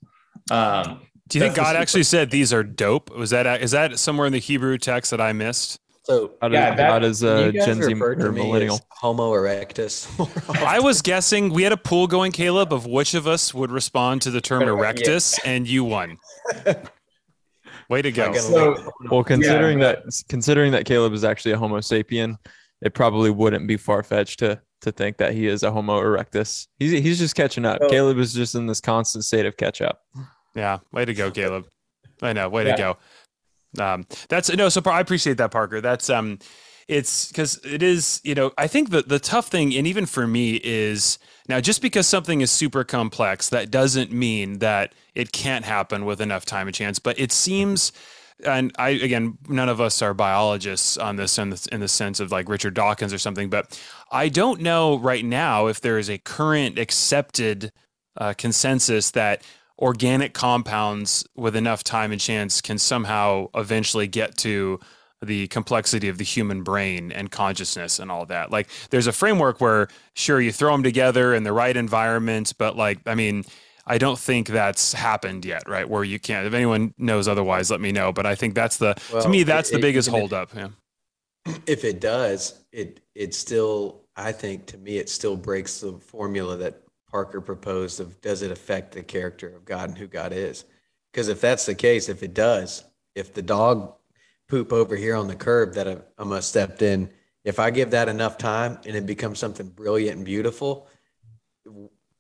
[0.51, 3.15] Um, do you think God actually said these are dope?
[3.15, 5.79] Was that is that somewhere in the Hebrew text that I missed?
[6.03, 8.81] So yeah, that, God is a Gen Z or millennial.
[8.89, 10.09] Homo erectus.
[10.65, 14.23] I was guessing we had a pool going, Caleb, of which of us would respond
[14.23, 15.51] to the term erectus, yeah.
[15.51, 16.17] and you won.
[17.91, 18.33] Way to go!
[18.35, 19.97] So, well, considering yeah.
[20.05, 22.37] that considering that Caleb is actually a Homo sapien,
[22.81, 26.69] it probably wouldn't be far fetched to to think that he is a Homo erectus.
[26.79, 27.81] He's he's just catching up.
[27.91, 30.03] Caleb is just in this constant state of catch up.
[30.55, 31.67] Yeah, way to go, Caleb.
[32.23, 32.77] I know, way yeah.
[32.77, 32.97] to go.
[33.79, 35.81] Um, that's no, so I appreciate that, Parker.
[35.81, 36.39] That's um,
[36.89, 40.27] it's because it is, you know, I think the the tough thing, and even for
[40.27, 45.65] me, is now just because something is super complex, that doesn't mean that it can't
[45.65, 46.99] happen with enough time and chance.
[46.99, 47.93] But it seems
[48.45, 52.21] and I again, none of us are biologists on this in the, in the sense
[52.21, 53.81] of like Richard Dawkins or something, but
[54.11, 57.73] I don't know right now if there is a current accepted
[58.17, 59.43] uh, consensus that
[59.81, 64.79] organic compounds with enough time and chance can somehow eventually get to
[65.23, 68.51] the complexity of the human brain and consciousness and all that.
[68.51, 72.77] Like there's a framework where sure you throw them together in the right environment, but
[72.77, 73.45] like I mean,
[73.87, 75.89] I don't think that's happened yet, right?
[75.89, 76.47] Where you can't.
[76.47, 78.13] If anyone knows otherwise, let me know.
[78.13, 80.55] But I think that's the well, to me that's it, the biggest holdup.
[80.55, 80.69] Yeah.
[81.67, 86.57] If it does, it it still I think to me it still breaks the formula
[86.59, 90.65] that Parker proposed of does it affect the character of God and who God is?
[91.13, 93.95] Because if that's the case, if it does, if the dog
[94.49, 97.11] poop over here on the curb that Emma stepped in,
[97.45, 100.89] if I give that enough time and it becomes something brilliant and beautiful,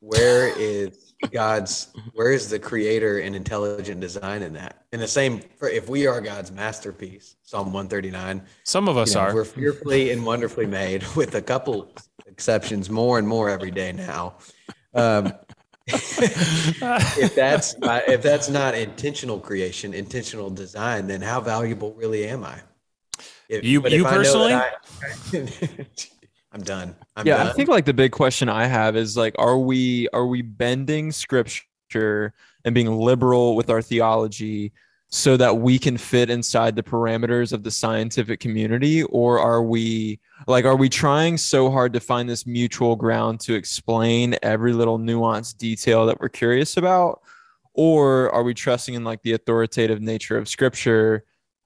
[0.01, 4.87] where is God's, where is the creator and intelligent design in that?
[4.93, 9.17] In the same, for if we are God's masterpiece, Psalm 139, some of us you
[9.17, 9.35] know, are.
[9.35, 11.95] We're fearfully and wonderfully made with a couple
[12.27, 14.37] exceptions more and more every day now.
[14.95, 15.33] Um,
[15.87, 22.61] if that's if that's not intentional creation, intentional design, then how valuable really am I?
[23.49, 24.53] If, you you personally?
[24.55, 24.71] I,
[26.55, 26.95] am done.
[27.17, 27.47] I'm yeah, done.
[27.49, 31.11] I think like the big question I have is like, are we are we bending
[31.13, 32.33] scripture
[32.65, 34.73] and being liberal with our theology
[35.11, 40.21] so that we can fit inside the parameters of the scientific community or are we
[40.47, 44.99] like are we trying so hard to find this mutual ground to explain every little
[44.99, 47.23] nuanced detail that we're curious about?
[47.75, 51.25] Or are we trusting in like the authoritative nature of scripture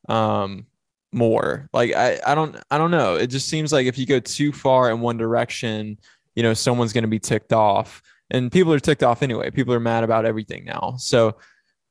[0.09, 0.67] um
[1.13, 1.69] more?
[1.75, 3.17] Like i i don't i don't know.
[3.17, 5.99] It just seems like if you go too far in one direction
[6.35, 8.03] you know someone's going to be ticked off.
[8.31, 9.51] And people are ticked off anyway.
[9.51, 10.95] People are mad about everything now.
[10.99, 11.37] So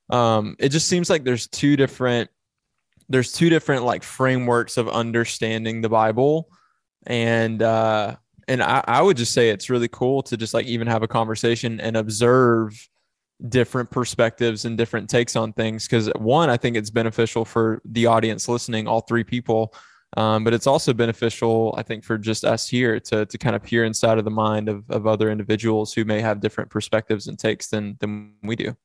[0.10, 2.30] um, it just seems like there's two different
[3.10, 6.50] there's two different like frameworks of understanding the Bible,
[7.06, 8.16] and uh,
[8.48, 11.08] and I, I would just say it's really cool to just like even have a
[11.08, 12.90] conversation and observe
[13.50, 15.88] different perspectives and different takes on things.
[15.88, 19.74] Because one i think it's beneficial for the audience listening all three people.
[20.16, 23.64] Um, but it's also beneficial i think for just us here to, to kind of
[23.64, 27.40] peer inside of the mind of, of other individuals who may have different perspectives and
[27.40, 28.76] takes than than we do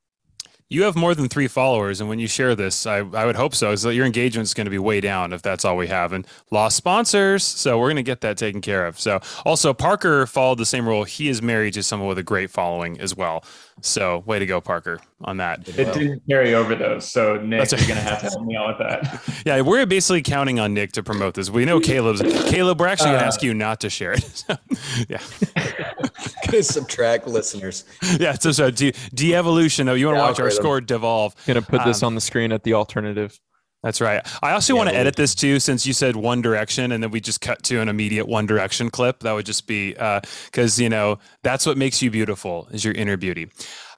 [0.70, 3.54] you have more than three followers, and when you share this, I, I would hope
[3.54, 3.72] so.
[3.72, 6.12] Is that your engagement is going to be way down if that's all we have,
[6.12, 7.42] and lost sponsors.
[7.42, 9.00] So we're going to get that taken care of.
[9.00, 11.04] So also Parker followed the same rule.
[11.04, 13.44] He is married to someone with a great following as well.
[13.80, 15.68] So way to go, Parker, on that.
[15.68, 17.10] It didn't carry over those.
[17.10, 19.42] So Nick, That's you're gonna have to help me out with that.
[19.46, 21.50] yeah, we're basically counting on Nick to promote this.
[21.50, 22.80] We know Caleb's Caleb.
[22.80, 24.44] We're actually gonna uh, ask you not to share it.
[25.08, 25.20] yeah.
[26.46, 27.84] gonna subtract listeners.
[28.18, 29.88] Yeah, so so de, de-evolution.
[29.88, 31.34] Oh, you want to watch our score devolve?
[31.46, 33.38] Gonna put this um, on the screen at the alternative.
[33.82, 34.26] That's right.
[34.42, 37.12] I also yeah, want to edit this too, since you said One Direction, and then
[37.12, 39.20] we just cut to an immediate One Direction clip.
[39.20, 42.94] That would just be because uh, you know that's what makes you beautiful is your
[42.94, 43.48] inner beauty.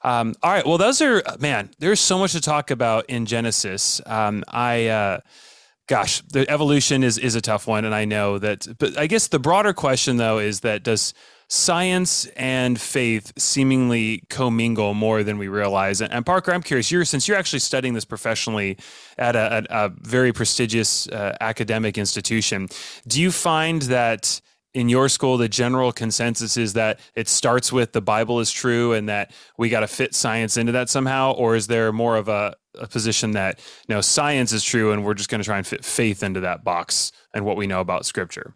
[0.03, 0.65] Um, all right.
[0.65, 1.69] Well, those are man.
[1.79, 4.01] There's so much to talk about in Genesis.
[4.05, 4.87] Um, I.
[4.87, 5.19] Uh,
[5.87, 8.67] gosh, the evolution is is a tough one, and I know that.
[8.79, 11.13] But I guess the broader question, though, is that does
[11.51, 15.99] science and faith seemingly commingle more than we realize.
[15.99, 18.77] And, and Parker, I'm curious, you're since you're actually studying this professionally
[19.17, 22.69] at a, a very prestigious uh, academic institution,
[23.05, 24.39] do you find that
[24.73, 28.93] in your school the general consensus is that it starts with the bible is true
[28.93, 31.33] and that we got to fit science into that somehow?
[31.33, 35.03] Or is there more of a, a position that you know science is true and
[35.03, 37.81] we're just going to try and fit faith into that box and what we know
[37.81, 38.53] about scripture?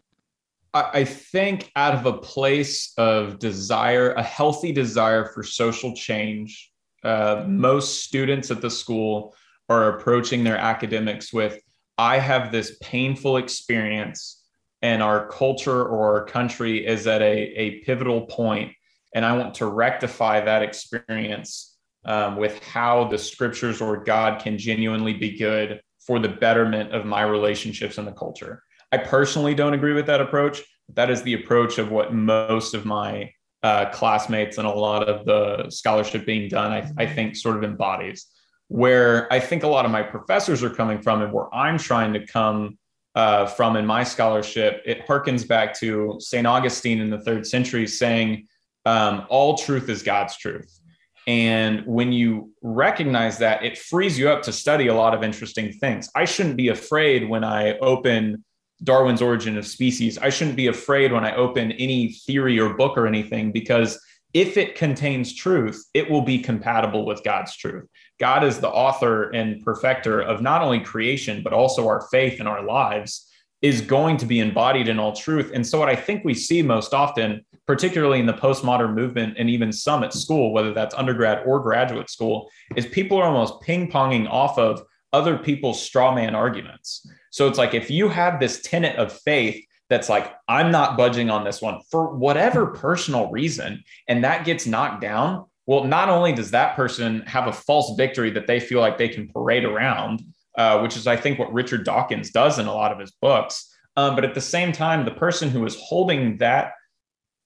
[0.73, 6.69] I think out of a place of desire, a healthy desire for social change,
[7.01, 9.33] uh, most students at the school
[9.69, 11.61] are approaching their academics with,
[11.97, 14.44] I have this painful experience
[14.85, 18.71] and our culture or our country is at a, a pivotal point,
[19.15, 21.75] and I want to rectify that experience
[22.13, 27.03] um, with how the scriptures or God can genuinely be good for the betterment of
[27.03, 28.61] my relationships and the culture.
[28.91, 30.61] I personally don't agree with that approach.
[30.93, 33.31] That is the approach of what most of my
[33.63, 37.63] uh, classmates and a lot of the scholarship being done, I, I think, sort of
[37.63, 38.27] embodies.
[38.67, 42.13] Where I think a lot of my professors are coming from, and where I'm trying
[42.13, 42.77] to come
[43.15, 46.45] uh, from in my scholarship, it harkens back to St.
[46.45, 48.47] Augustine in the third century saying,
[48.85, 50.79] um, all truth is God's truth.
[51.27, 55.71] And when you recognize that, it frees you up to study a lot of interesting
[55.73, 56.09] things.
[56.13, 58.43] I shouldn't be afraid when I open
[58.83, 60.17] Darwin's Origin of Species.
[60.19, 63.99] I shouldn't be afraid when I open any theory or book or anything because
[64.33, 67.87] if it contains truth, it will be compatible with God's truth.
[68.19, 72.47] God is the author and perfecter of not only creation, but also our faith and
[72.47, 73.29] our lives,
[73.61, 75.51] is going to be embodied in all truth.
[75.53, 79.49] And so, what I think we see most often, particularly in the postmodern movement and
[79.49, 83.89] even some at school, whether that's undergrad or graduate school, is people are almost ping
[83.89, 87.09] ponging off of other people's straw man arguments.
[87.31, 91.29] So, it's like if you have this tenet of faith that's like, I'm not budging
[91.29, 96.33] on this one for whatever personal reason, and that gets knocked down, well, not only
[96.33, 100.21] does that person have a false victory that they feel like they can parade around,
[100.57, 103.71] uh, which is, I think, what Richard Dawkins does in a lot of his books,
[103.97, 106.73] um, but at the same time, the person who is holding that,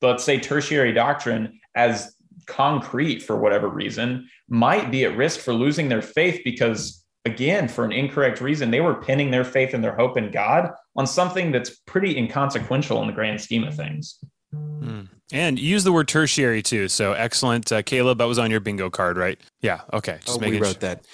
[0.01, 2.15] let's say, tertiary doctrine as
[2.47, 7.85] concrete for whatever reason might be at risk for losing their faith because again, for
[7.85, 11.51] an incorrect reason, they were pinning their faith and their hope in God on something
[11.51, 14.19] that's pretty inconsequential in the grand scheme of things.
[14.53, 15.07] Mm.
[15.31, 16.87] And use the word tertiary too.
[16.87, 18.17] So excellent, uh, Caleb.
[18.17, 19.39] That was on your bingo card, right?
[19.61, 19.81] Yeah.
[19.93, 20.17] Okay.
[20.25, 21.05] Just oh, we wrote that.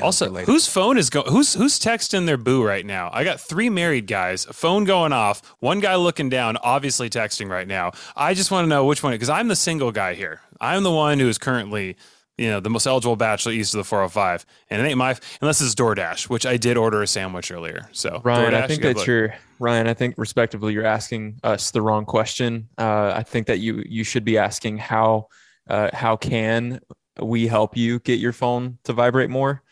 [0.00, 1.30] Also, whose phone is going?
[1.30, 3.10] Who's who's texting their boo right now?
[3.12, 7.68] I got three married guys, phone going off, one guy looking down, obviously texting right
[7.68, 7.92] now.
[8.16, 10.40] I just want to know which one because I'm the single guy here.
[10.60, 11.96] I'm the one who is currently
[12.38, 14.46] you know, the most eligible bachelor east of the 405.
[14.70, 17.88] And it ain't my, unless it's DoorDash, which I did order a sandwich earlier.
[17.92, 21.82] So, Ryan, DoorDash, I think that you're, Ryan, I think respectively, you're asking us the
[21.82, 22.68] wrong question.
[22.78, 25.28] Uh, I think that you, you should be asking how,
[25.68, 26.80] uh, how can
[27.20, 29.62] we help you get your phone to vibrate more?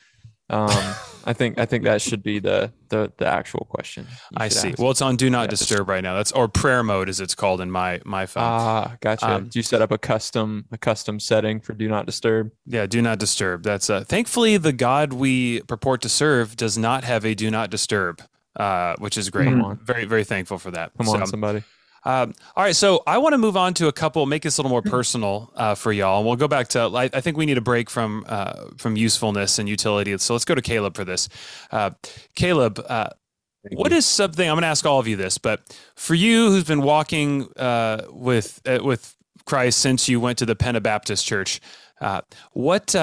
[0.50, 0.68] Um,
[1.24, 4.06] I think I think that should be the the, the actual question.
[4.36, 4.70] I see.
[4.70, 4.78] Ask.
[4.78, 6.14] Well, it's on do not yeah, disturb right now.
[6.14, 8.42] That's or prayer mode as it's called in my my phone.
[8.44, 9.28] Ah, gotcha.
[9.28, 12.50] Um, Do you set up a custom a custom setting for do not disturb?
[12.66, 13.62] Yeah, do not disturb.
[13.62, 17.70] That's uh, thankfully the God we purport to serve does not have a do not
[17.70, 18.22] disturb,
[18.56, 19.50] uh, which is great.
[19.82, 20.92] Very very thankful for that.
[20.96, 21.62] Come so, on, somebody.
[22.04, 24.62] Um, all right, so I want to move on to a couple, make this a
[24.62, 26.80] little more personal uh, for y'all, and we'll go back to.
[26.80, 30.16] I, I think we need a break from uh, from usefulness and utility.
[30.18, 31.28] So let's go to Caleb for this.
[31.70, 31.90] Uh,
[32.34, 33.10] Caleb, uh,
[33.72, 35.60] what is something I'm going to ask all of you this, but
[35.94, 40.56] for you who's been walking uh, with uh, with Christ since you went to the
[40.56, 41.60] Pentabaptist Church,
[42.52, 42.94] what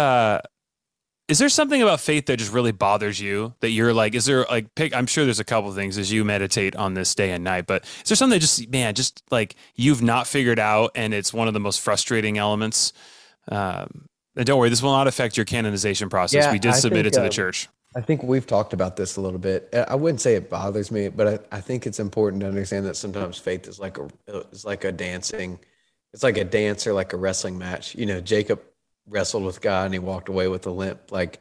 [1.27, 4.45] is there something about faith that just really bothers you that you're like is there
[4.45, 7.43] like pick i'm sure there's a couple things as you meditate on this day and
[7.43, 11.13] night but is there something that just man just like you've not figured out and
[11.13, 12.93] it's one of the most frustrating elements?
[13.49, 16.45] Um, and don't worry this will not affect your canonization process.
[16.45, 17.69] Yeah, we did I submit think, it to the uh, church.
[17.95, 19.73] I think we've talked about this a little bit.
[19.87, 22.95] I wouldn't say it bothers me but I, I think it's important to understand that
[22.95, 24.09] sometimes faith is like a
[24.51, 25.59] is like a dancing
[26.13, 27.95] it's like a dance or like a wrestling match.
[27.95, 28.61] You know jacob
[29.07, 31.11] wrestled with God and he walked away with a limp.
[31.11, 31.39] Like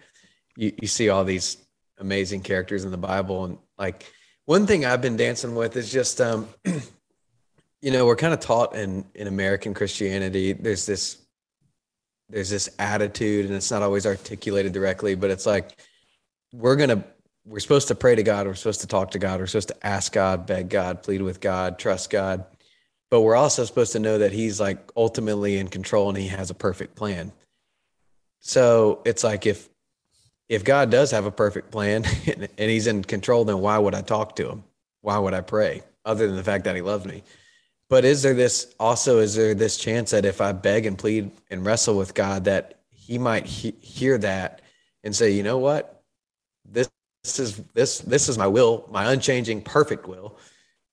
[0.56, 1.58] you, you see all these
[1.98, 3.44] amazing characters in the Bible.
[3.44, 4.06] And like
[4.44, 6.48] one thing I've been dancing with is just, um,
[7.82, 11.18] you know, we're kind of taught in, in American Christianity, there's this,
[12.28, 15.78] there's this attitude and it's not always articulated directly, but it's like,
[16.52, 17.04] we're going to,
[17.44, 18.46] we're supposed to pray to God.
[18.46, 19.38] We're supposed to talk to God.
[19.38, 22.44] We're supposed to ask God, beg God, plead with God, trust God.
[23.10, 26.50] But we're also supposed to know that he's like ultimately in control and he has
[26.50, 27.32] a perfect plan.
[28.46, 29.68] So it's like if
[30.48, 34.02] if God does have a perfect plan and, he's in control, then why would I
[34.02, 34.62] talk to him?
[35.00, 35.82] Why would I pray?
[36.04, 37.24] Other than the fact that he loves me.
[37.90, 41.32] But is there this also is there this chance that if I beg and plead
[41.50, 44.62] and wrestle with God that he might he- hear that
[45.02, 46.04] and say, "You know what?
[46.64, 46.88] This,
[47.24, 50.38] this is this this is my will, my unchanging perfect will."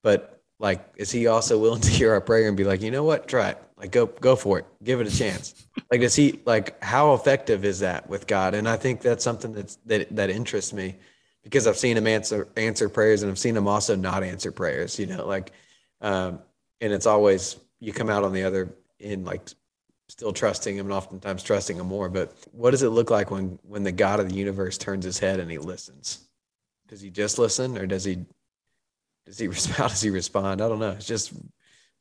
[0.02, 3.04] But like is he also willing to hear our prayer and be like, you know
[3.04, 5.68] what, try it, like go go for it, give it a chance.
[5.94, 8.56] Like does he like how effective is that with God?
[8.56, 10.96] And I think that's something that's that that interests me
[11.44, 14.98] because I've seen him answer answer prayers and I've seen him also not answer prayers.
[14.98, 15.52] You know, like
[16.02, 16.40] um,
[16.82, 19.48] and it's always you come out on the other end like
[20.10, 22.10] still trusting him and oftentimes trusting him more.
[22.10, 25.20] But what does it look like when when the God of the universe turns his
[25.20, 26.28] head and he listens?
[26.88, 28.26] Does he just listen or does he
[29.28, 30.60] does he how does he respond?
[30.60, 30.90] I don't know.
[30.90, 31.34] It's just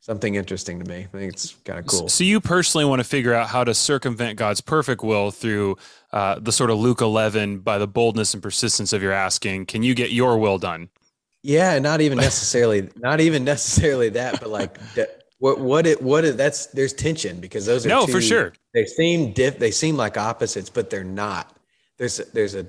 [0.03, 1.07] something interesting to me.
[1.13, 2.09] I think it's kind of cool.
[2.09, 5.77] So you personally want to figure out how to circumvent God's perfect will through
[6.11, 9.65] uh, the sort of Luke 11 by the boldness and persistence of your asking.
[9.65, 10.89] Can you get your will done?
[11.41, 14.77] Yeah, not even necessarily, not even necessarily that, but like
[15.39, 18.53] what what it what it that's there's tension because those are no two, for sure.
[18.73, 21.55] They seem diff, they seem like opposites, but they're not.
[21.97, 22.65] There's there's a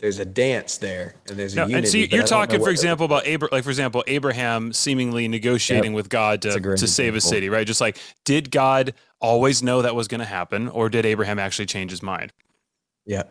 [0.00, 2.02] there's a dance there and there's a no, unity.
[2.02, 5.96] And so you're talking, for example, about Abraham, like for example, Abraham seemingly negotiating yep.
[5.96, 7.66] with God to, to save a city, right?
[7.66, 11.66] Just like, did God always know that was going to happen, or did Abraham actually
[11.66, 12.32] change his mind?
[13.04, 13.24] Yeah.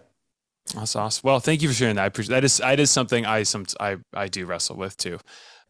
[0.76, 1.22] That's awesome.
[1.26, 2.04] Well, thank you for sharing that.
[2.04, 5.18] I appreciate that is that is something I some I I do wrestle with too.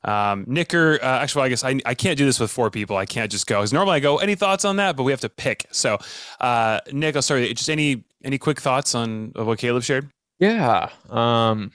[0.04, 2.98] Um, Nicker, uh, actually, I guess I, I can't do this with four people.
[2.98, 3.60] I can't just go.
[3.60, 4.96] Because normally I go, any thoughts on that?
[4.96, 5.66] But we have to pick.
[5.72, 5.98] So,
[6.40, 7.44] uh, Nick, I'll start.
[7.56, 10.10] Just any any quick thoughts on what Caleb shared?
[10.40, 10.90] Yeah.
[11.10, 11.72] Um,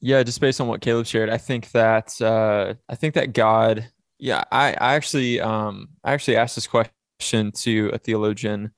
[0.00, 3.88] yeah, just based on what Caleb shared, I think that uh, I think that God,
[4.18, 8.72] yeah, I, I actually um, I actually asked this question to a theologian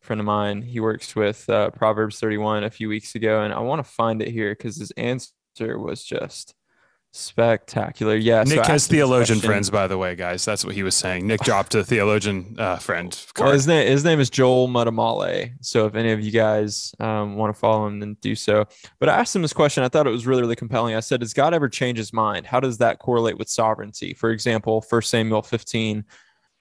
[0.00, 0.62] friend of mine.
[0.62, 4.22] He works with uh, Proverbs 31 a few weeks ago, and I want to find
[4.22, 6.54] it here because his answer was just
[7.18, 8.14] Spectacular.
[8.14, 8.44] Yeah.
[8.44, 10.44] Nick so has theologian friends, by the way, guys.
[10.44, 11.26] That's what he was saying.
[11.26, 13.20] Nick dropped a theologian uh, friend.
[13.36, 15.52] Well, his name his name is Joel Muddamalle.
[15.60, 18.66] So if any of you guys um, want to follow him, then do so.
[19.00, 19.82] But I asked him this question.
[19.82, 20.94] I thought it was really, really compelling.
[20.94, 22.46] I said, Does God ever change his mind?
[22.46, 24.14] How does that correlate with sovereignty?
[24.14, 26.04] For example, 1 Samuel 15,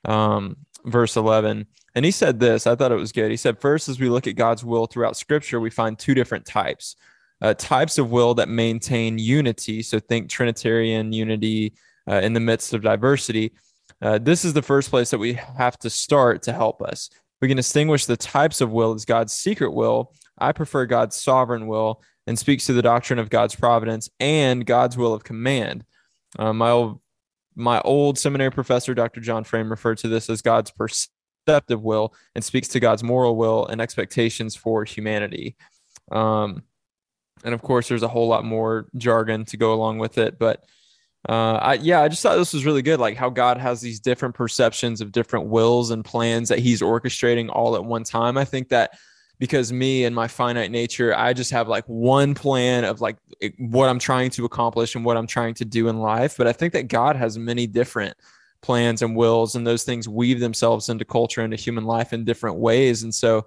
[0.06, 1.68] um, verse 11.
[1.94, 2.66] And he said this.
[2.66, 3.30] I thought it was good.
[3.30, 6.48] He said, First, as we look at God's will throughout scripture, we find two different
[6.48, 6.96] types
[7.42, 9.82] uh, types of will that maintain unity.
[9.82, 11.74] So think Trinitarian unity
[12.10, 13.54] uh, in the midst of diversity.
[14.02, 17.10] Uh, this is the first place that we have to start to help us.
[17.42, 20.14] We can distinguish the types of will as God's secret will.
[20.38, 24.98] I prefer God's sovereign will and speaks to the doctrine of God's providence and God's
[24.98, 25.84] will of command.
[26.38, 27.00] Uh, my old
[27.60, 29.20] my old seminary professor, Dr.
[29.20, 33.66] John Frame, referred to this as God's preceptive will and speaks to God's moral will
[33.66, 35.56] and expectations for humanity.
[36.12, 36.62] Um,
[37.48, 40.64] and of course there's a whole lot more jargon to go along with it but
[41.28, 43.02] uh, I, yeah, I just thought this was really good.
[43.02, 47.50] Like how God has these different perceptions of different wills and plans that He's orchestrating
[47.52, 48.38] all at one time.
[48.38, 48.98] I think that
[49.40, 53.18] because me and my finite nature, I just have like one plan of like
[53.60, 56.38] what I'm trying to accomplish and what I'm trying to do in life.
[56.38, 58.16] But I think that God has many different
[58.62, 62.58] plans and wills, and those things weave themselves into culture, into human life in different
[62.58, 63.04] ways.
[63.04, 63.46] And so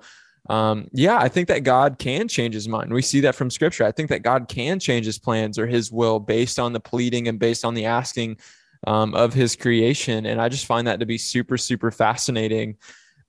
[0.48, 2.92] um, yeah, I think that God can change his mind.
[2.92, 3.84] We see that from scripture.
[3.84, 7.28] I think that God can change his plans or his will based on the pleading
[7.28, 8.38] and based on the asking
[8.86, 10.26] um, of his creation.
[10.26, 12.76] And I just find that to be super, super fascinating.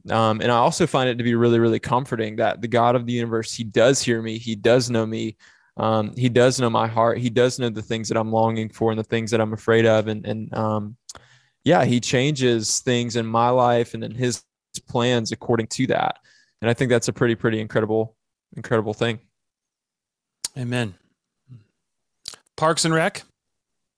[0.09, 3.05] Um, and I also find it to be really, really comforting that the God of
[3.05, 5.37] the universe, he does hear me, he does know me.
[5.77, 7.17] Um, he does know my heart.
[7.17, 9.85] He does know the things that I'm longing for and the things that I'm afraid
[9.85, 10.07] of.
[10.07, 10.97] And, and um,
[11.63, 14.43] yeah, he changes things in my life and in his
[14.87, 16.17] plans according to that
[16.61, 18.15] and I think that's a pretty pretty incredible
[18.55, 19.19] incredible thing.
[20.57, 20.95] Amen.
[22.57, 23.23] Parks and Rec.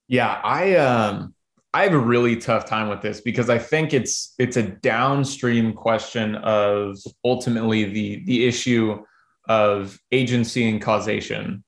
[0.07, 1.34] Yeah, I um
[1.74, 5.74] I have a really tough time with this because I think it's it's a downstream
[5.74, 9.03] question of ultimately the the issue
[9.49, 11.64] of agency and causation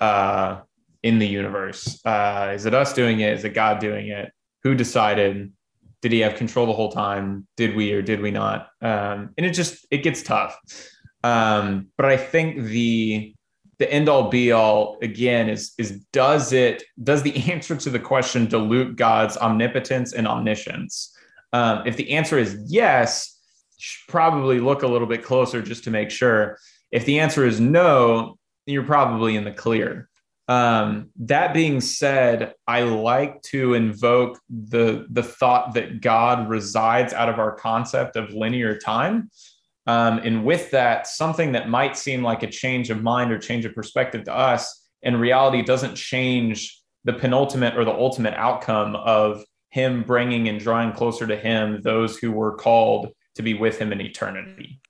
[0.00, 0.60] uh,
[1.02, 2.00] in the universe.
[2.04, 3.32] Uh, is it us doing it?
[3.34, 4.32] Is it God doing it?
[4.62, 5.52] Who decided?
[6.02, 7.46] Did he have control the whole time?
[7.56, 8.68] Did we or did we not?
[8.82, 10.58] Um, and it just it gets tough.
[11.24, 13.34] Um, but I think the
[13.78, 18.00] the end all be all again is is does it does the answer to the
[18.00, 21.16] question dilute God's omnipotence and omniscience?
[21.52, 23.38] Um, if the answer is yes,
[24.08, 26.58] probably look a little bit closer just to make sure.
[26.90, 30.08] If the answer is no, you're probably in the clear.
[30.48, 37.28] Um, that being said, I like to invoke the the thought that God resides out
[37.28, 39.30] of our concept of linear time.
[39.86, 43.64] Um, and with that, something that might seem like a change of mind or change
[43.64, 49.44] of perspective to us, in reality, doesn't change the penultimate or the ultimate outcome of
[49.70, 53.92] Him bringing and drawing closer to Him those who were called to be with Him
[53.92, 54.80] in eternity.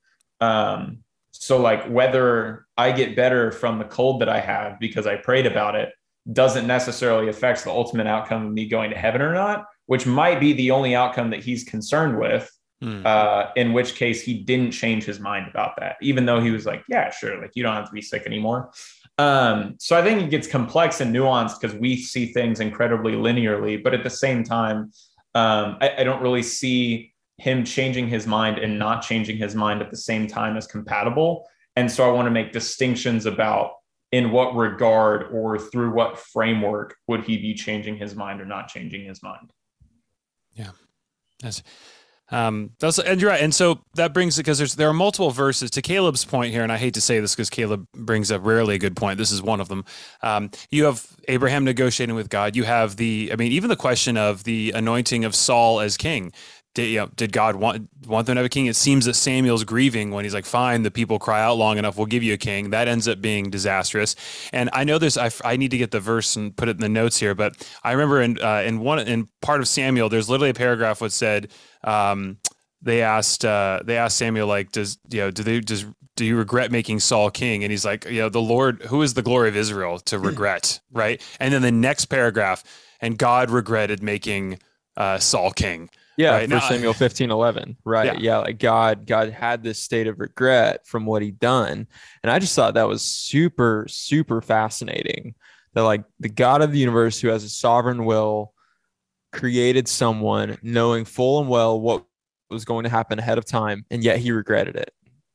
[0.40, 1.04] Um,
[1.42, 5.44] so, like, whether I get better from the cold that I have because I prayed
[5.44, 5.88] about it
[6.32, 9.66] doesn't necessarily affect the ultimate outcome of me going to heaven or not.
[9.86, 12.48] which might be the only outcome that he's concerned with.
[12.80, 13.04] Mm.
[13.04, 16.64] Uh, in which case he didn't change his mind about that, even though he was
[16.64, 18.70] like, yeah, sure, like you don't have to be sick anymore.
[19.18, 23.82] Um, so I think it gets complex and nuanced because we see things incredibly linearly,
[23.82, 24.92] but at the same time,
[25.34, 29.82] um, I, I don't really see him changing his mind and not changing his mind
[29.82, 31.48] at the same time as compatible.
[31.76, 33.72] And so I want to make distinctions about
[34.12, 38.68] in what regard or through what framework would he be changing his mind or not
[38.68, 39.50] changing his mind.
[40.52, 40.70] Yeah.
[41.42, 41.62] That's
[42.32, 43.42] um, that's and you're right.
[43.42, 46.62] And so that brings it because there's there are multiple verses to Caleb's point here,
[46.62, 49.18] and I hate to say this because Caleb brings up rarely a good point.
[49.18, 49.84] This is one of them.
[50.22, 52.56] Um, you have Abraham negotiating with God.
[52.56, 56.32] You have the, I mean, even the question of the anointing of Saul as king.
[56.74, 58.66] Did, you know, did God want want them to have a king?
[58.66, 61.98] It seems that Samuel's grieving when he's like, "Fine, the people cry out long enough,
[61.98, 64.16] we'll give you a king." That ends up being disastrous.
[64.52, 66.80] And I know there's, I, I need to get the verse and put it in
[66.80, 70.30] the notes here, but I remember in uh, in one in part of Samuel, there's
[70.30, 71.50] literally a paragraph which said,
[71.84, 72.38] um,
[72.80, 75.84] they asked uh, they asked Samuel like, does you know, do they does
[76.16, 77.64] do you regret making Saul king?
[77.64, 80.26] And he's like, you know, the Lord, who is the glory of Israel to hmm.
[80.26, 81.22] regret, right?
[81.40, 82.64] And then the next paragraph,
[83.00, 84.58] and God regretted making
[84.96, 85.90] uh, Saul king.
[86.16, 86.48] Yeah, right?
[86.48, 88.06] for now, Samuel fifteen eleven, right?
[88.06, 88.18] Yeah.
[88.18, 91.86] yeah, like God, God had this state of regret from what he'd done,
[92.22, 95.34] and I just thought that was super, super fascinating.
[95.74, 98.52] That like the God of the universe, who has a sovereign will,
[99.32, 102.04] created someone knowing full and well what
[102.50, 104.92] was going to happen ahead of time, and yet he regretted it.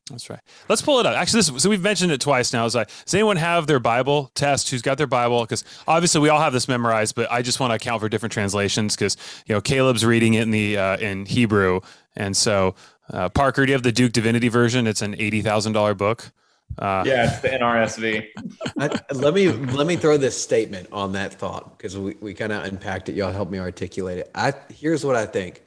[0.10, 0.40] That's right.
[0.70, 1.16] Let's pull it up.
[1.16, 2.66] Actually, this so we've mentioned it twice now.
[2.66, 4.70] Is like, does anyone have their Bible test?
[4.70, 5.42] Who's got their Bible?
[5.42, 8.34] Because obviously we all have this memorized, but I just want to account for different
[8.34, 11.82] translations because you know Caleb's reading it in the uh, in Hebrew,
[12.16, 12.76] and so
[13.12, 14.88] uh, Parker, do you have the Duke Divinity version?
[14.88, 16.32] It's an eighty thousand dollar book.
[16.78, 18.28] Uh, yeah, it's the NRSV.
[18.80, 22.52] I, let me let me throw this statement on that thought because we, we kind
[22.52, 23.16] of unpacked it.
[23.16, 24.32] Y'all help me articulate it.
[24.36, 25.64] I here's what I think.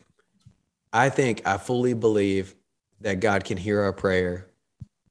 [0.93, 2.55] I think I fully believe
[3.01, 4.47] that God can hear our prayer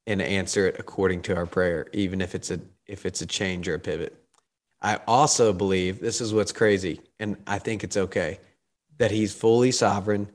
[0.07, 3.67] and answer it according to our prayer, even if it's a if it's a change
[3.67, 4.15] or a pivot.
[4.81, 8.39] I also believe this is what's crazy, and I think it's okay
[8.99, 10.29] that He's fully sovereign,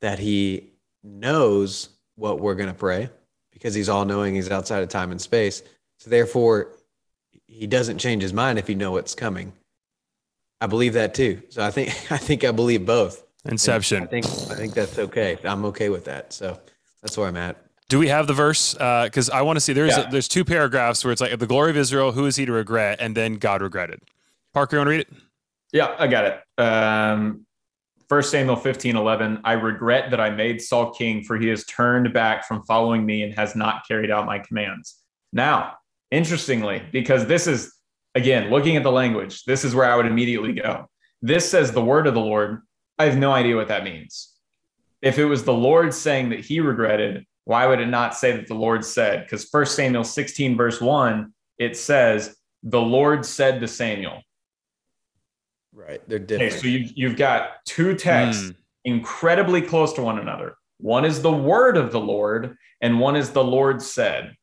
[0.00, 0.70] that He
[1.02, 3.10] knows what we're going to pray
[3.50, 4.34] because He's all knowing.
[4.34, 5.62] He's outside of time and space.
[5.98, 6.72] So therefore,
[7.46, 9.52] He doesn't change His mind if He know what's coming.
[10.60, 11.42] I believe that too.
[11.48, 13.22] So I think I think I believe both.
[13.46, 14.04] Inception.
[14.04, 15.38] I think I think that's okay.
[15.44, 16.32] I'm okay with that.
[16.32, 16.58] So
[17.04, 17.62] that's where I'm at.
[17.90, 18.72] Do we have the verse?
[18.72, 19.74] Because uh, I want to see.
[19.74, 20.08] There's yeah.
[20.08, 22.12] a, there's two paragraphs where it's like the glory of Israel.
[22.12, 22.98] Who is he to regret?
[22.98, 24.00] And then God regretted.
[24.54, 25.12] Parker, you want to read it?
[25.70, 26.60] Yeah, I got it.
[26.60, 27.44] Um,
[28.08, 29.40] First Samuel 15, 11.
[29.44, 33.22] I regret that I made Saul king, for he has turned back from following me
[33.22, 35.02] and has not carried out my commands.
[35.32, 35.74] Now,
[36.10, 37.74] interestingly, because this is
[38.14, 40.88] again looking at the language, this is where I would immediately go.
[41.20, 42.62] This says the word of the Lord
[42.98, 44.33] I have no idea what that means.
[45.04, 48.46] If it was the Lord saying that he regretted, why would it not say that
[48.46, 49.24] the Lord said?
[49.24, 54.22] Because First Samuel 16, verse 1, it says, The Lord said to Samuel.
[55.74, 56.00] Right.
[56.08, 56.52] They're different.
[56.52, 58.54] Okay, so you, you've got two texts mm.
[58.86, 60.56] incredibly close to one another.
[60.78, 64.34] One is the word of the Lord, and one is the Lord said.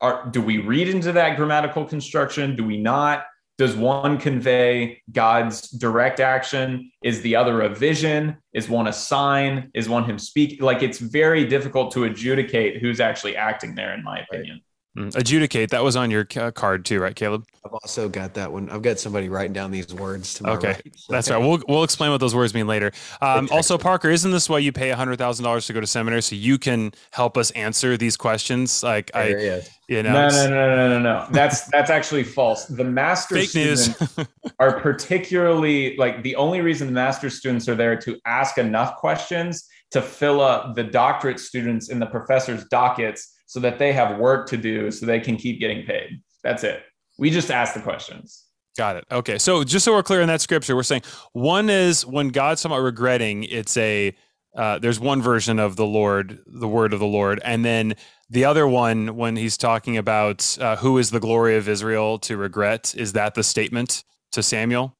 [0.00, 2.54] Are, do we read into that grammatical construction?
[2.54, 3.24] Do we not?
[3.60, 6.90] Does one convey God's direct action?
[7.04, 8.38] Is the other a vision?
[8.54, 9.70] Is one a sign?
[9.74, 10.62] Is one him speak?
[10.62, 14.62] Like it's very difficult to adjudicate who's actually acting there, in my opinion.
[14.96, 15.70] Mm, adjudicate.
[15.70, 17.46] That was on your card too, right, Caleb?
[17.64, 18.68] I've also got that one.
[18.70, 20.68] I've got somebody writing down these words to my okay.
[20.68, 20.96] Right.
[21.08, 21.38] That's right.
[21.38, 22.90] We'll we'll explain what those words mean later.
[23.20, 26.22] Um, also, Parker, isn't this why you pay hundred thousand dollars to go to seminary
[26.22, 28.82] so you can help us answer these questions?
[28.82, 29.70] Like I, is.
[29.88, 31.26] you know, no, no, no, no, no, no.
[31.30, 32.64] That's that's actually false.
[32.64, 33.90] The master Fake students
[34.58, 39.68] are particularly like the only reason the master students are there to ask enough questions
[39.92, 44.48] to fill up the doctorate students in the professor's dockets so that they have work
[44.48, 46.22] to do so they can keep getting paid.
[46.44, 46.84] That's it.
[47.18, 48.44] We just ask the questions.
[48.78, 49.04] Got it.
[49.10, 49.38] Okay.
[49.38, 52.78] So just so we're clear in that scripture, we're saying one is when God's about
[52.78, 54.14] regretting, it's a
[54.54, 57.94] uh, there's one version of the Lord, the word of the Lord, and then
[58.30, 62.36] the other one when he's talking about uh, who is the glory of Israel to
[62.36, 62.94] regret.
[62.96, 64.96] Is that the statement to Samuel?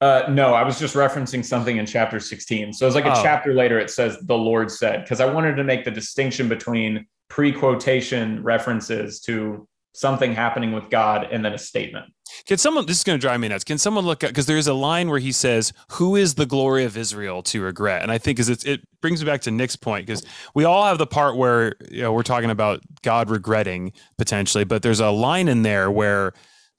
[0.00, 2.72] Uh, no, I was just referencing something in chapter 16.
[2.72, 3.22] So it's like a oh.
[3.22, 3.78] chapter later.
[3.78, 9.20] It says the Lord said because I wanted to make the distinction between pre-quotation references
[9.20, 12.06] to something happening with God and then a statement.
[12.46, 13.64] Can someone this is going to drive me nuts.
[13.64, 16.84] Can someone look at because there's a line where he says, "Who is the glory
[16.84, 20.06] of Israel to regret?" And I think is it brings me back to Nick's point
[20.06, 20.24] because
[20.54, 24.82] we all have the part where you know we're talking about God regretting potentially, but
[24.82, 26.32] there's a line in there where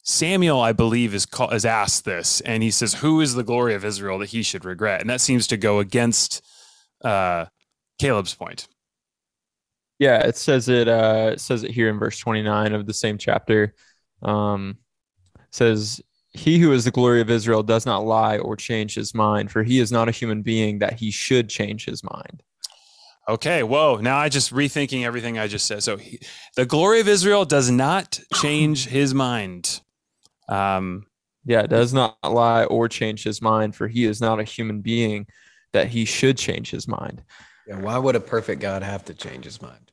[0.03, 3.73] Samuel, I believe, is call, is asked this, and he says, "Who is the glory
[3.73, 6.41] of Israel that he should regret?" And that seems to go against
[7.03, 7.45] uh,
[7.99, 8.67] Caleb's point.
[9.99, 10.87] Yeah, it says it.
[10.87, 13.75] Uh, it says it here in verse twenty nine of the same chapter.
[14.21, 14.77] Um,
[15.51, 19.51] says, "He who is the glory of Israel does not lie or change his mind,
[19.51, 22.41] for he is not a human being that he should change his mind."
[23.27, 23.97] Okay, whoa.
[23.97, 25.83] Now I just rethinking everything I just said.
[25.83, 26.19] So he,
[26.55, 29.81] the glory of Israel does not change his mind.
[30.47, 31.05] Um,
[31.45, 35.27] yeah, does not lie or change his mind, for he is not a human being
[35.73, 37.21] that he should change his mind.
[37.67, 39.88] Yeah, why would a perfect God have to change his mind?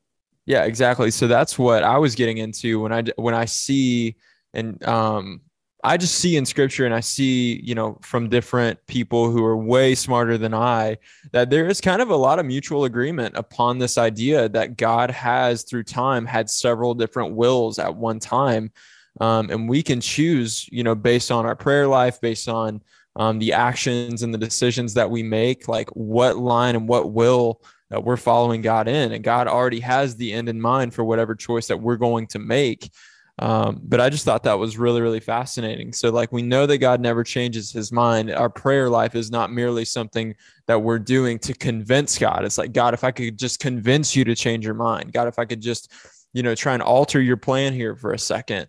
[0.47, 1.11] Yeah, exactly.
[1.11, 4.17] So that's what I was getting into when I when I see
[4.55, 5.41] and um
[5.85, 9.57] I just see in scripture and I see, you know, from different people who are
[9.57, 10.99] way smarter than I
[11.33, 15.11] that there is kind of a lot of mutual agreement upon this idea that God
[15.11, 18.73] has through time had several different wills at one time.
[19.21, 22.83] Um, and we can choose, you know, based on our prayer life, based on
[23.17, 27.63] um, the actions and the decisions that we make, like what line and what will
[27.91, 29.13] that we're following God in.
[29.13, 32.39] And God already has the end in mind for whatever choice that we're going to
[32.39, 32.91] make.
[33.39, 35.93] Um, but I just thought that was really, really fascinating.
[35.93, 38.31] So, like, we know that God never changes his mind.
[38.31, 40.35] Our prayer life is not merely something
[40.67, 42.47] that we're doing to convince God.
[42.47, 45.39] It's like, God, if I could just convince you to change your mind, God, if
[45.39, 45.93] I could just,
[46.33, 48.69] you know, try and alter your plan here for a second.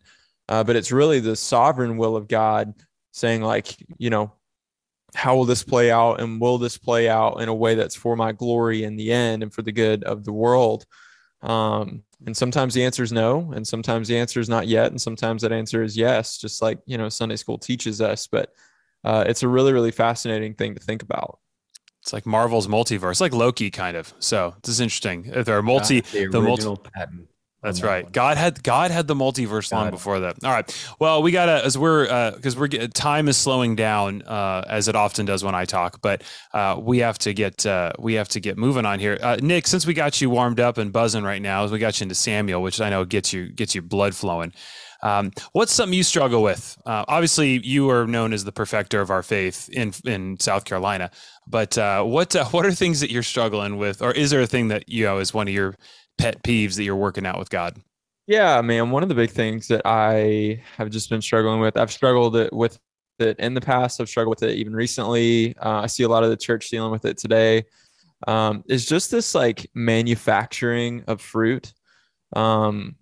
[0.49, 2.73] Uh, but it's really the sovereign will of God
[3.13, 4.33] saying, like, you know,
[5.15, 8.15] how will this play out and will this play out in a way that's for
[8.15, 10.85] my glory in the end and for the good of the world?
[11.41, 14.99] Um, and sometimes the answer is no and sometimes the answer is not yet and
[14.99, 18.27] sometimes that answer is yes just like you know sunday school teaches us.
[18.27, 18.51] But
[19.03, 21.39] uh, it's a really really fascinating thing to think about.
[22.01, 24.13] It's like marvel's multiverse like loki kind of.
[24.19, 25.23] So this is interesting.
[25.23, 27.27] There are multi the, the multi patent
[27.63, 28.03] that's right.
[28.03, 28.11] One.
[28.11, 29.77] God had God had the multiverse God.
[29.77, 30.43] long before that.
[30.43, 30.95] All right.
[30.99, 32.03] Well, we gotta as we're
[32.35, 36.01] because uh, we're time is slowing down uh, as it often does when I talk,
[36.01, 36.21] but
[36.53, 39.17] uh, we have to get uh, we have to get moving on here.
[39.21, 41.99] Uh, Nick, since we got you warmed up and buzzing right now, as we got
[41.99, 44.53] you into Samuel, which I know gets you gets your blood flowing.
[45.03, 46.77] Um, what's something you struggle with?
[46.85, 51.11] Uh, obviously, you are known as the perfecter of our faith in in South Carolina.
[51.47, 54.47] But uh, what uh, what are things that you're struggling with, or is there a
[54.47, 55.75] thing that you know is one of your
[56.17, 57.81] pet peeves that you're working out with God?
[58.27, 58.91] Yeah, man.
[58.91, 62.77] One of the big things that I have just been struggling with, I've struggled with
[63.19, 64.01] it in the past.
[64.01, 65.55] I've struggled with it even recently.
[65.57, 67.63] Uh, I see a lot of the church dealing with it today.
[68.27, 71.71] Um, is just this like manufacturing of fruit
[72.35, 72.95] um,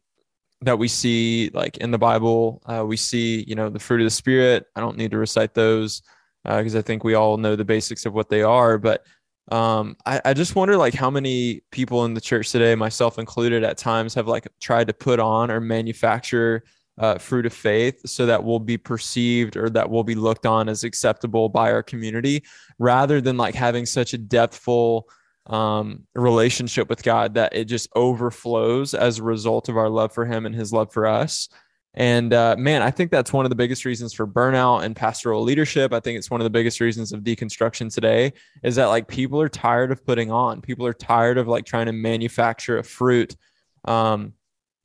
[0.62, 2.62] that we see like in the Bible.
[2.66, 4.66] Uh, we see, you know, the fruit of the Spirit.
[4.76, 6.02] I don't need to recite those
[6.44, 8.78] because uh, I think we all know the basics of what they are.
[8.78, 9.06] But
[9.52, 13.64] um I, I just wonder like how many people in the church today myself included
[13.64, 16.64] at times have like tried to put on or manufacture
[16.98, 20.70] uh, fruit of faith so that we'll be perceived or that we'll be looked on
[20.70, 22.42] as acceptable by our community
[22.80, 25.04] rather than like having such a depthful
[25.48, 30.26] um, relationship with god that it just overflows as a result of our love for
[30.26, 31.50] him and his love for us
[31.96, 35.42] and uh, man, I think that's one of the biggest reasons for burnout and pastoral
[35.42, 35.94] leadership.
[35.94, 38.34] I think it's one of the biggest reasons of deconstruction today
[38.64, 41.86] is that like people are tired of putting on, people are tired of like trying
[41.86, 43.38] to manufacture a fruit
[43.86, 44.34] um,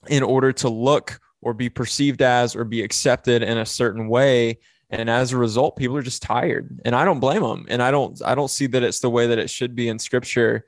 [0.09, 4.59] in order to look or be perceived as or be accepted in a certain way.
[4.91, 7.67] And as a result, people are just tired, and I don't blame them.
[7.69, 10.01] And I don't, I don't see that it's the way that it should be in
[10.01, 10.65] Scripture.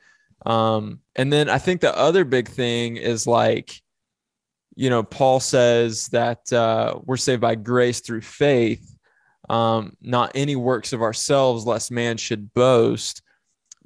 [0.47, 3.82] Um, and then I think the other big thing is like
[4.75, 8.97] you know, Paul says that uh, we're saved by grace through faith,
[9.51, 13.23] um, not any works of ourselves, lest man should boast.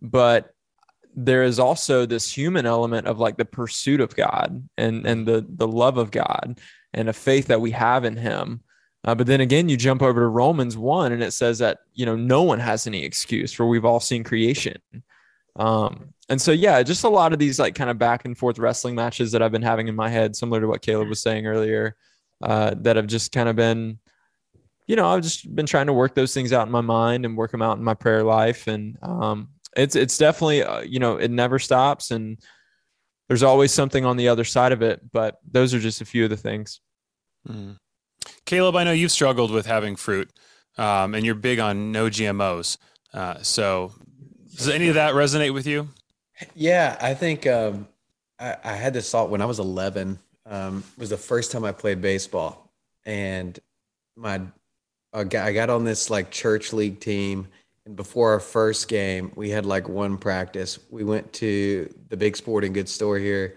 [0.01, 0.55] But
[1.14, 5.45] there is also this human element of like the pursuit of God and and the
[5.49, 6.61] the love of God
[6.93, 8.61] and a faith that we have in Him.
[9.05, 12.07] Uh, but then again, you jump over to Romans one, and it says that you
[12.07, 14.76] know no one has any excuse, for we've all seen creation.
[15.57, 18.59] Um, and so yeah, just a lot of these like kind of back and forth
[18.59, 21.46] wrestling matches that I've been having in my head, similar to what Caleb was saying
[21.46, 21.96] earlier,
[22.42, 23.98] uh, that have just kind of been,
[24.86, 27.36] you know, I've just been trying to work those things out in my mind and
[27.36, 31.16] work them out in my prayer life, and um, it's it's definitely uh, you know
[31.16, 32.38] it never stops, and
[33.28, 35.00] there's always something on the other side of it.
[35.12, 36.80] But those are just a few of the things.
[37.48, 37.78] Mm.
[38.44, 40.30] Caleb, I know you've struggled with having fruit,
[40.78, 42.78] um, and you're big on no GMOs.
[43.12, 43.92] Uh, so
[44.57, 45.88] does any of that resonate with you?
[46.54, 47.88] Yeah, I think um,
[48.38, 50.18] I, I, had this thought when I was 11.
[50.44, 52.70] Um, was the first time I played baseball,
[53.04, 53.59] and
[54.16, 54.42] my
[55.12, 57.48] I got on this like church league team.
[57.86, 60.78] And before our first game, we had like one practice.
[60.90, 63.57] We went to the big sporting goods store here,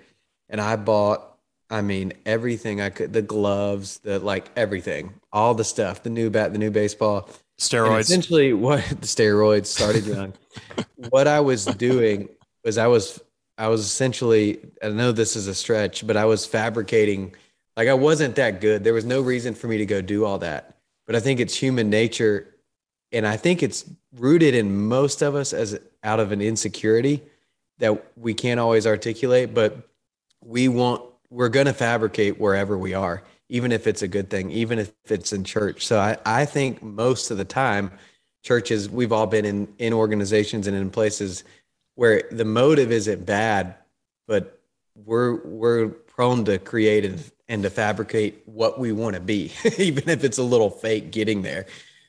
[0.50, 1.30] and I bought
[1.70, 6.30] I mean, everything I could, the gloves, the like everything, all the stuff, the new
[6.30, 7.30] bat, the new baseball,
[7.60, 7.90] steroids.
[7.92, 10.34] And essentially, what the steroids started young.
[11.10, 12.30] what I was doing
[12.64, 13.22] was I was,
[13.58, 17.36] I was essentially, I know this is a stretch, but I was fabricating.
[17.78, 18.84] Like I wasn't that good.
[18.84, 20.78] There was no reason for me to go do all that.
[21.06, 22.48] But I think it's human nature.
[23.12, 23.86] And I think it's
[24.16, 27.22] rooted in most of us as out of an insecurity
[27.80, 29.90] that we can't always articulate, but
[30.44, 34.52] we want we're going to fabricate wherever we are, even if it's a good thing,
[34.52, 35.86] even if it's in church.
[35.86, 37.92] So I, I think most of the time,
[38.44, 41.44] churches, we've all been in, in organizations and in places
[41.96, 43.76] where the motive isn't bad,
[44.28, 44.62] but
[44.96, 47.06] we're, we're prone to create
[47.48, 51.42] and, to fabricate what we want to be, even if it's a little fake getting
[51.42, 51.66] there.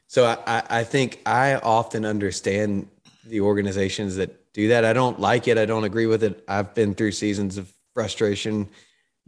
[0.06, 2.88] So I, I think I often understand
[3.24, 4.84] the organizations that do that.
[4.84, 5.56] I don't like it.
[5.56, 6.44] I don't agree with it.
[6.46, 8.68] I've been through seasons of frustration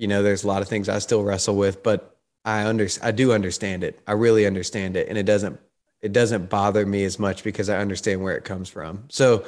[0.03, 3.13] you know, there's a lot of things I still wrestle with, but I under I
[3.13, 4.01] do understand it.
[4.05, 5.61] I really understand it, and it doesn't
[6.01, 9.05] it doesn't bother me as much because I understand where it comes from.
[9.11, 9.45] So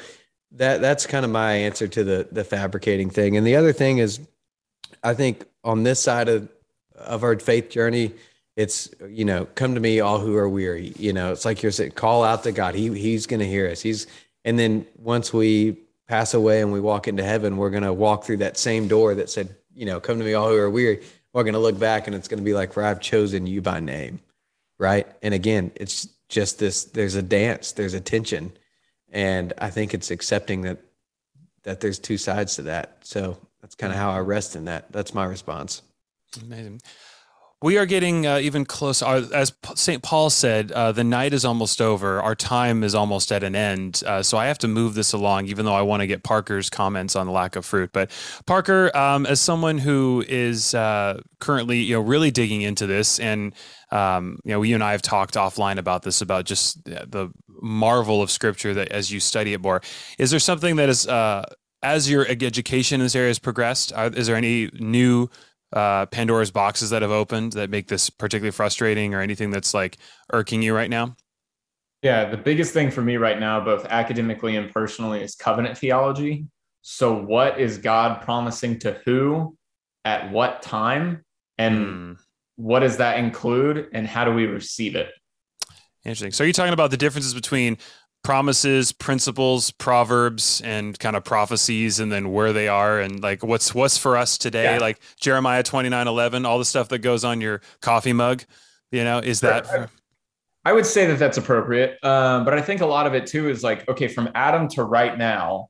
[0.53, 3.37] that that's kind of my answer to the the fabricating thing.
[3.37, 4.21] And the other thing is,
[5.03, 6.49] I think on this side of
[6.95, 8.13] of our faith journey,
[8.55, 10.93] it's you know, come to me all who are weary.
[10.97, 12.77] You know, it's like you're saying, call out to God.
[12.77, 13.81] He he's going to hear us.
[13.81, 14.07] He's
[14.45, 18.23] and then once we pass away and we walk into heaven, we're going to walk
[18.23, 21.03] through that same door that said you know, come to me all who are weary.
[21.33, 23.61] We're going to look back and it's going to be like, for I've chosen you
[23.61, 24.21] by name.
[24.79, 25.07] Right.
[25.23, 28.53] And again, it's just this, there's a dance, there's a tension.
[29.11, 30.79] And I think it's accepting that,
[31.63, 32.99] that there's two sides to that.
[33.03, 34.91] So that's kind of how I rest in that.
[34.91, 35.83] That's my response.
[36.43, 36.81] Amazing.
[37.65, 39.07] We are getting uh, even closer.
[39.07, 40.03] As St.
[40.03, 42.21] Paul said, uh, the night is almost over.
[42.21, 44.03] Our time is almost at an end.
[44.07, 46.69] Uh, so I have to move this along, even though I want to get Parker's
[46.69, 47.89] comments on the lack of fruit.
[47.95, 48.11] But
[48.45, 53.55] Parker, um, as someone who is uh, currently, you know, really digging into this, and
[53.91, 58.21] um, you know, you and I have talked offline about this, about just the marvel
[58.21, 59.81] of Scripture that as you study it more,
[60.19, 61.47] is there something that is uh,
[61.83, 63.91] as your education in this area has progressed?
[63.97, 65.31] is there any new
[65.75, 69.99] uh, Pandora's boxes that have opened that make this particularly frustrating or anything that's like
[70.33, 71.17] irking you right now?
[72.01, 76.47] Yeah, the biggest thing for me right now, both academically and personally, is covenant theology.
[76.83, 79.57] So, what is God promising to who
[80.05, 81.25] at what time?
[81.57, 82.19] And mm.
[82.57, 83.89] what does that include?
[83.93, 85.11] And how do we receive it?
[86.05, 86.33] Interesting.
[86.33, 87.79] So, are you talking about the differences between
[88.25, 93.73] promises, principles, proverbs, and kind of prophecies, and then where they are, and like what's
[93.73, 94.79] what's for us today, yeah.
[94.79, 98.43] like Jeremiah twenty nine eleven, all the stuff that goes on your coffee mug.
[98.91, 99.69] You know, is that?
[99.69, 99.89] For-
[100.65, 103.51] I would say that that's appropriate, um, but I think a lot of it too
[103.51, 105.69] is like, okay, from Adam to right now,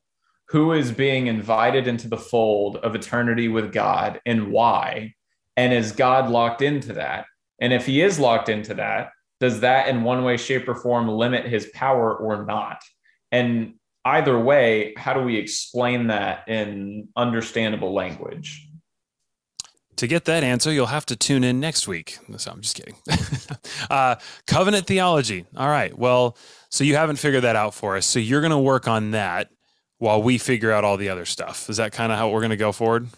[0.49, 5.15] who is being invited into the fold of eternity with God, and why,
[5.57, 7.27] and is God locked into that?
[7.61, 9.11] And if He is locked into that,
[9.45, 12.82] does that in one way, shape, or form limit his power or not?
[13.30, 18.66] And either way, how do we explain that in understandable language?
[19.97, 22.18] To get that answer, you'll have to tune in next week.
[22.38, 22.97] So I'm just kidding.
[23.90, 24.16] uh,
[24.47, 25.45] covenant theology.
[25.55, 25.97] All right.
[25.97, 26.38] Well,
[26.70, 28.07] so you haven't figured that out for us.
[28.07, 29.51] So you're going to work on that
[29.99, 31.68] while we figure out all the other stuff.
[31.68, 33.09] Is that kind of how we're going to go forward?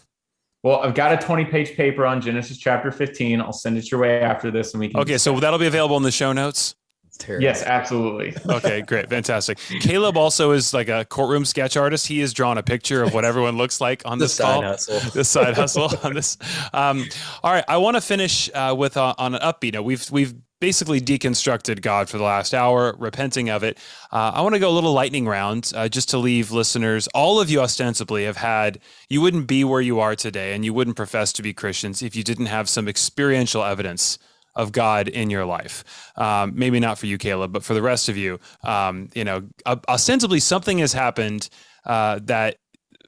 [0.63, 3.41] Well, I've got a 20 page paper on Genesis chapter 15.
[3.41, 4.99] I'll send it your way after this and we can.
[4.99, 5.17] Okay.
[5.17, 6.75] So that'll be available in the show notes.
[7.17, 7.43] Terrible.
[7.43, 8.35] Yes, absolutely.
[8.49, 9.09] okay, great.
[9.09, 9.57] Fantastic.
[9.57, 12.07] Caleb also is like a courtroom sketch artist.
[12.07, 14.61] He has drawn a picture of what everyone looks like on this call.
[14.61, 14.99] Hustle.
[15.13, 16.37] The side hustle on this.
[16.73, 17.05] Um,
[17.43, 17.65] all right.
[17.67, 19.83] I want to finish uh, with uh, on an upbeat note.
[19.83, 23.77] We've, we've basically deconstructed God for the last hour, repenting of it.
[24.11, 27.07] Uh, I want to go a little lightning round uh, just to leave listeners.
[27.13, 28.79] All of you ostensibly have had,
[29.09, 32.15] you wouldn't be where you are today and you wouldn't profess to be Christians if
[32.15, 34.17] you didn't have some experiential evidence
[34.55, 35.83] of God in your life.
[36.15, 39.47] Um, maybe not for you, Caleb, but for the rest of you, um, you know,
[39.87, 41.49] ostensibly something has happened
[41.85, 42.57] uh, that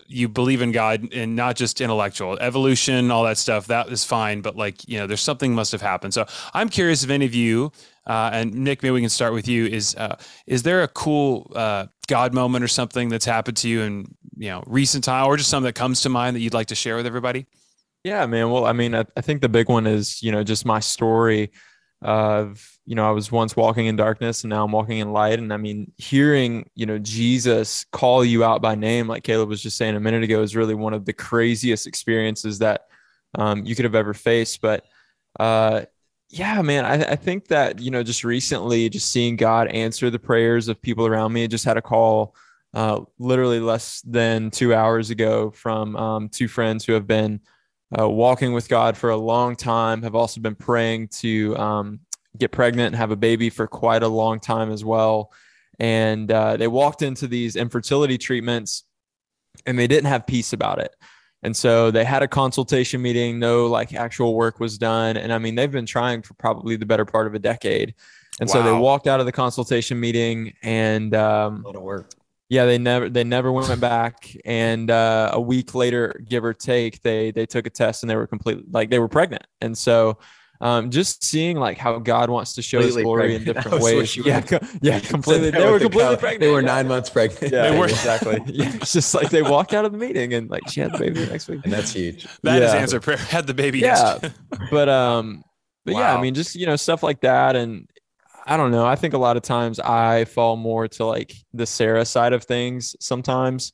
[0.09, 3.67] you believe in God and not just intellectual evolution, all that stuff.
[3.67, 6.13] That is fine, but like you know, there's something must have happened.
[6.13, 7.71] So I'm curious if any of you
[8.09, 9.67] uh, and Nick, maybe we can start with you.
[9.67, 13.81] Is uh, is there a cool uh, God moment or something that's happened to you
[13.81, 16.67] in you know recent time, or just something that comes to mind that you'd like
[16.67, 17.45] to share with everybody?
[18.03, 18.49] Yeah, man.
[18.49, 21.51] Well, I mean, I, I think the big one is you know just my story
[22.01, 25.37] of you know i was once walking in darkness and now i'm walking in light.
[25.37, 29.61] And i mean hearing you know jesus call you out by name like caleb was
[29.61, 32.85] just saying a minute ago is really one of the craziest experiences that
[33.35, 34.61] um, you could have ever faced.
[34.61, 34.85] But
[35.39, 35.81] uh,
[36.29, 40.19] yeah man I, I think that you know just recently just seeing god answer the
[40.19, 42.35] prayers of people around me I just had a call
[42.73, 47.41] uh, literally less than two hours ago from um, two friends who have been
[47.97, 50.03] uh, walking with God for a long time.
[50.03, 51.99] Have also been praying to um,
[52.37, 55.31] get pregnant and have a baby for quite a long time as well.
[55.79, 58.83] And uh, they walked into these infertility treatments
[59.65, 60.93] and they didn't have peace about it.
[61.41, 65.15] And so they had a consultation meeting, no like actual work was done.
[65.15, 67.95] And I mean, they've been trying for probably the better part of a decade.
[68.41, 68.53] And wow.
[68.53, 72.11] so they walked out of the consultation meeting and um, a lot of work.
[72.49, 74.35] Yeah, they never they never went back.
[74.43, 78.15] And uh, a week later, give or take, they they took a test and they
[78.15, 79.45] were completely like they were pregnant.
[79.61, 80.17] And so
[80.61, 83.47] um, just seeing like how God wants to show completely His glory pregnant.
[83.47, 84.17] in different ways.
[84.17, 85.51] Yeah, co- yeah, completely.
[85.51, 86.41] They were completely pregnant.
[86.41, 87.53] They were nine months pregnant.
[87.53, 88.39] Yeah, they were exactly.
[88.47, 90.97] Yeah, it's just like they walked out of the meeting and like she had the
[90.97, 92.27] baby the next week, and that's huge.
[92.43, 92.67] That yeah.
[92.67, 93.17] is answer prayer.
[93.17, 93.79] Had the baby.
[93.79, 94.17] Yeah,
[94.69, 95.43] but um,
[95.85, 96.01] but wow.
[96.01, 97.87] yeah, I mean, just you know stuff like that, and
[98.49, 98.85] I don't know.
[98.85, 102.43] I think a lot of times I fall more to like the Sarah side of
[102.43, 103.71] things sometimes,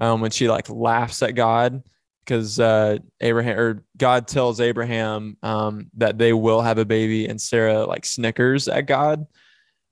[0.00, 1.82] um, when she like laughs at God
[2.24, 7.40] because uh, Abraham or God tells Abraham um, that they will have a baby, and
[7.40, 9.24] Sarah like snickers at God.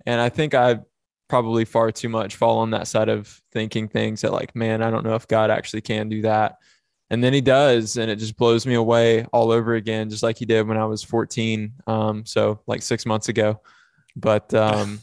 [0.05, 0.81] And I think I
[1.29, 4.91] probably far too much fall on that side of thinking things that like, man, I
[4.91, 6.57] don't know if God actually can do that.
[7.09, 10.39] And then he does, and it just blows me away all over again, just like
[10.39, 11.73] he did when I was 14.
[11.87, 13.61] Um, so like six months ago.
[14.17, 15.01] But um,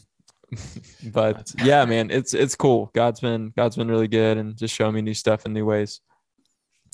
[1.12, 2.90] but yeah, man, it's it's cool.
[2.94, 6.00] God's been God's been really good and just showing me new stuff in new ways.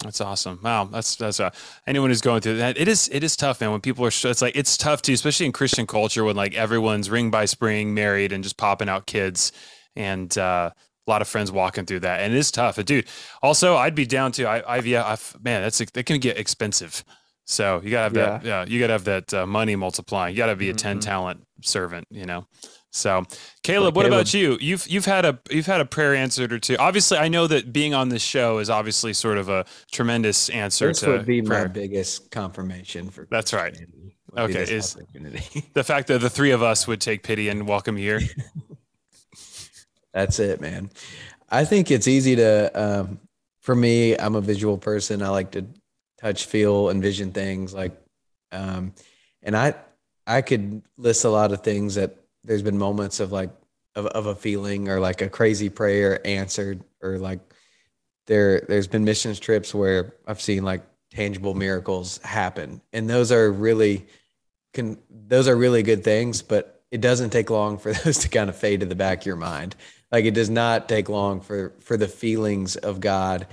[0.05, 0.61] That's awesome.
[0.63, 1.51] Wow, that's that's uh,
[1.87, 2.79] anyone who's going through that.
[2.79, 3.73] It is it is tough, man.
[3.73, 7.11] When people are, it's like it's tough too, especially in Christian culture when like everyone's
[7.11, 9.51] ring by spring, married, and just popping out kids,
[9.97, 12.83] and uh, a lot of friends walking through that, and it is tough.
[12.85, 13.09] dude,
[13.43, 15.43] also I'd be down to I, IVF.
[15.43, 17.05] Man, that's that can get expensive.
[17.49, 18.31] So you gotta have yeah.
[18.31, 18.45] that.
[18.45, 20.35] Yeah, you gotta have that uh, money multiplying.
[20.35, 21.01] You gotta be a 10 mm-hmm.
[21.01, 22.07] talent servant.
[22.11, 22.47] You know.
[22.91, 23.25] So,
[23.63, 24.21] Caleb, what Caleb.
[24.21, 24.59] about you?
[24.61, 26.77] You've you've had a you've had a prayer answered or two.
[26.79, 30.89] Obviously, I know that being on this show is obviously sort of a tremendous answer.
[30.89, 31.63] This to would be prayer.
[31.63, 33.27] my biggest confirmation for.
[33.31, 33.79] That's right.
[34.37, 34.95] Okay, is
[35.73, 38.29] the fact that the three of us would take pity and welcome you here.
[40.13, 40.91] That's it, man.
[41.49, 42.71] I think it's easy to.
[42.75, 43.21] Um,
[43.63, 45.23] for me, I'm a visual person.
[45.23, 45.67] I like to
[46.21, 47.73] touch, feel, envision things.
[47.73, 47.93] Like,
[48.53, 48.93] um,
[49.43, 49.75] and I
[50.27, 53.51] I could list a lot of things that there's been moments of like
[53.95, 57.41] of, of a feeling or like a crazy prayer answered or like
[58.27, 63.51] there there's been missions trips where I've seen like tangible miracles happen and those are
[63.51, 64.07] really
[64.75, 68.51] can those are really good things but it doesn't take long for those to kind
[68.51, 69.75] of fade to the back of your mind
[70.13, 73.47] like it does not take long for for the feelings of God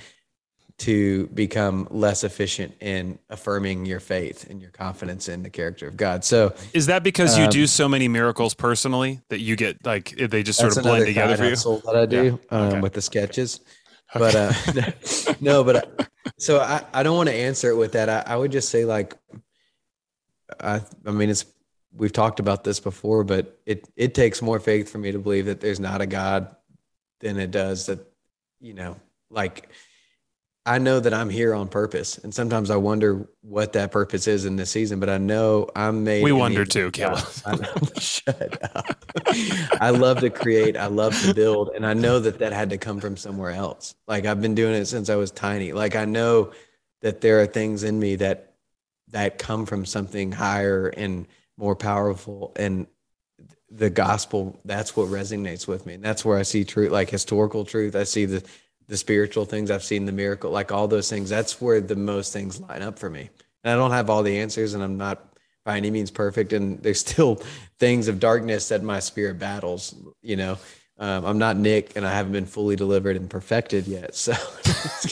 [0.78, 5.95] to become less efficient in affirming your faith and your confidence in the character of
[5.95, 6.26] God.
[6.26, 10.15] So, is that because you do um, so many miracles personally that you get like
[10.17, 11.82] they just sort of blend together for you?
[11.86, 12.57] That I do yeah.
[12.57, 12.80] um, okay.
[12.82, 13.61] with the sketches,
[14.15, 14.19] okay.
[14.19, 16.05] but uh, no, but uh,
[16.38, 18.09] so I, I don't want to answer it with that.
[18.09, 19.15] I, I would just say like,
[20.59, 21.45] I I mean it's
[21.95, 25.45] we've talked about this before, but it it takes more faith for me to believe
[25.45, 26.53] that there's not a God
[27.21, 27.99] than it does that
[28.59, 28.97] you know
[29.30, 29.69] like
[30.68, 34.45] I know that I'm here on purpose, and sometimes I wonder what that purpose is
[34.45, 34.99] in this season.
[34.99, 36.24] But I know I'm made.
[36.24, 37.24] We wonder too, Caleb.
[37.99, 38.97] Shut up.
[39.80, 40.76] I love to create.
[40.76, 43.93] I love to build, and I know that that had to come from somewhere else.
[44.07, 45.72] Like I've been doing it since I was tiny.
[45.72, 46.51] Like I know
[47.01, 48.53] that there are things in me that
[49.09, 52.88] that come from something higher and more powerful, and
[53.70, 54.59] the gospel.
[54.66, 57.95] That's what resonates with me, and that's where I see truth, like historical truth.
[57.95, 58.43] I see the
[58.88, 61.29] the spiritual things I've seen, the miracle, like all those things.
[61.29, 63.29] That's where the most things line up for me.
[63.63, 66.53] And I don't have all the answers, and I'm not by any means perfect.
[66.53, 67.41] And there's still
[67.79, 69.95] things of darkness that my spirit battles.
[70.21, 70.57] You know,
[70.99, 74.15] um, I'm not Nick, and I haven't been fully delivered and perfected yet.
[74.15, 74.33] So,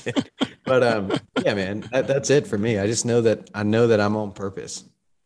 [0.66, 1.12] but um,
[1.44, 2.78] yeah, man, that, that's it for me.
[2.78, 4.84] I just know that I know that I'm on purpose.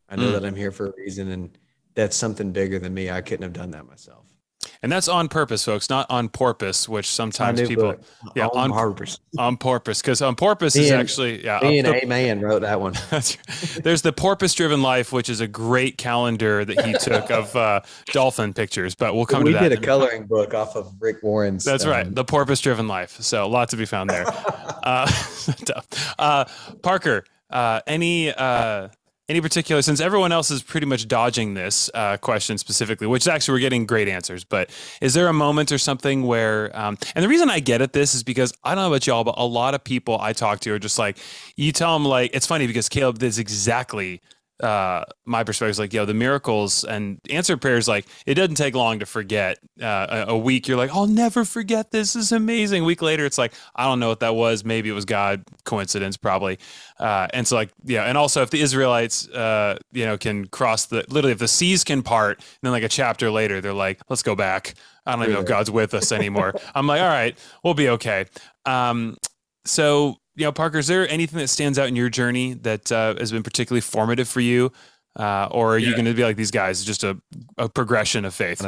[0.10, 0.34] I know mm.
[0.34, 1.58] that I'm here for a reason, and
[1.96, 3.10] that's something bigger than me.
[3.10, 4.27] I couldn't have done that myself
[4.82, 8.02] and that's on purpose, folks, not on porpoise, which sometimes people, book.
[8.36, 12.42] yeah, on, on purpose, on purpose, because on purpose is actually, yeah, me and Amen
[12.42, 12.94] wrote that one.
[13.84, 17.82] There's the porpoise driven life, which is a great calendar that he took of uh,
[18.08, 19.64] dolphin pictures, but we'll come we to that.
[19.64, 21.64] We did a coloring book off of Rick Warren's.
[21.64, 23.18] That's um, right, the porpoise driven life.
[23.22, 24.26] So a lot to be found there.
[24.84, 25.12] uh,
[26.20, 26.46] uh,
[26.82, 28.90] Parker, uh, any uh,
[29.30, 33.54] any particular since everyone else is pretty much dodging this uh, question specifically which actually
[33.54, 34.70] we're getting great answers but
[35.02, 38.16] is there a moment or something where um, and the reason i get at this
[38.16, 40.72] is because i don't know about y'all but a lot of people i talk to
[40.74, 41.18] are just like
[41.56, 44.22] you tell them like it's funny because caleb is exactly
[44.60, 48.76] uh, my perspective is like, yo, the miracles and answered prayers, like it doesn't take
[48.76, 49.60] long to forget.
[49.82, 52.14] Uh, a, a, week, you're like, I'll never forget this.
[52.14, 52.26] this.
[52.26, 52.84] is amazing.
[52.84, 54.66] A week later, it's like, I don't know what that was.
[54.66, 56.58] Maybe it was God, coincidence, probably.
[57.00, 58.06] Uh, and so like, yeah.
[58.06, 61.84] And also if the Israelites, uh, you know, can cross the, literally if the seas
[61.84, 64.74] can part, and then like a chapter later, they're like, let's go back.
[65.06, 66.56] I don't even know if God's with us anymore.
[66.76, 68.26] I'm like, all right, we'll be okay.
[68.66, 69.18] Um,
[69.66, 73.16] so you know, Parker, is there anything that stands out in your journey that uh,
[73.18, 74.72] has been particularly formative for you?
[75.16, 75.90] Uh, or are yeah.
[75.90, 77.20] you going to be like these guys, just a,
[77.58, 78.64] a progression of faith?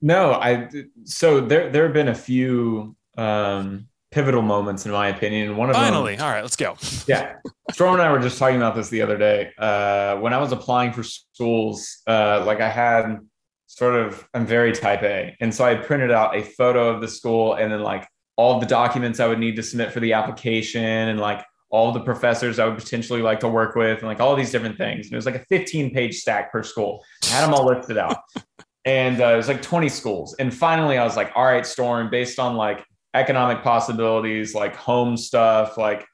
[0.00, 0.68] No, I,
[1.02, 5.56] so there, there have been a few, um, pivotal moments in my opinion.
[5.56, 6.76] One of them finally, them, all right, let's go.
[7.08, 7.34] yeah.
[7.72, 9.50] Storm and I were just talking about this the other day.
[9.58, 13.18] Uh, when I was applying for schools, uh, like I had
[13.66, 15.36] sort of, I'm very type A.
[15.40, 18.06] And so I printed out a photo of the school and then like
[18.36, 22.00] all the documents I would need to submit for the application and like all the
[22.00, 25.06] professors I would potentially like to work with and like all these different things.
[25.06, 27.04] And it was like a 15 page stack per school.
[27.24, 28.18] I had them all listed out.
[28.86, 30.36] And uh, it was like 20 schools.
[30.38, 35.16] And finally, I was like, all right, Storm, based on like economic possibilities, like home
[35.16, 36.04] stuff, like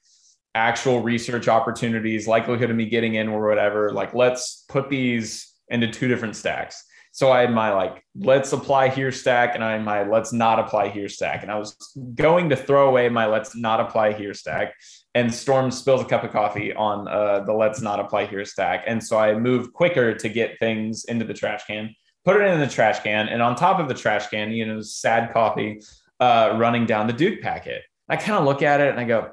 [0.54, 5.88] actual research opportunities, likelihood of me getting in or whatever, like let's put these into
[5.88, 6.84] two different stacks.
[7.12, 10.58] So I had my like, let's apply here stack and I had my let's not
[10.58, 11.42] apply here stack.
[11.42, 11.74] And I was
[12.14, 14.74] going to throw away my let's not apply here stack.
[15.14, 18.84] And Storm spills a cup of coffee on uh, the let's not apply here stack.
[18.86, 21.94] And so I moved quicker to get things into the trash can,
[22.24, 23.28] put it in the trash can.
[23.28, 25.80] And on top of the trash can, you know, sad coffee
[26.20, 27.82] uh, running down the Duke packet.
[28.08, 29.32] I kind of look at it and I go,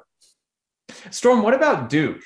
[1.10, 2.22] Storm, what about Duke?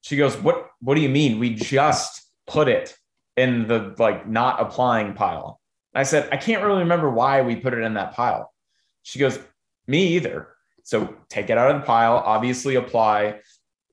[0.00, 1.38] She goes, What what do you mean?
[1.38, 2.96] We just put it
[3.40, 5.60] in the like not applying pile.
[5.94, 8.52] I said, I can't really remember why we put it in that pile.
[9.02, 9.38] She goes,
[9.86, 10.48] Me either.
[10.84, 13.40] So take it out of the pile, obviously apply.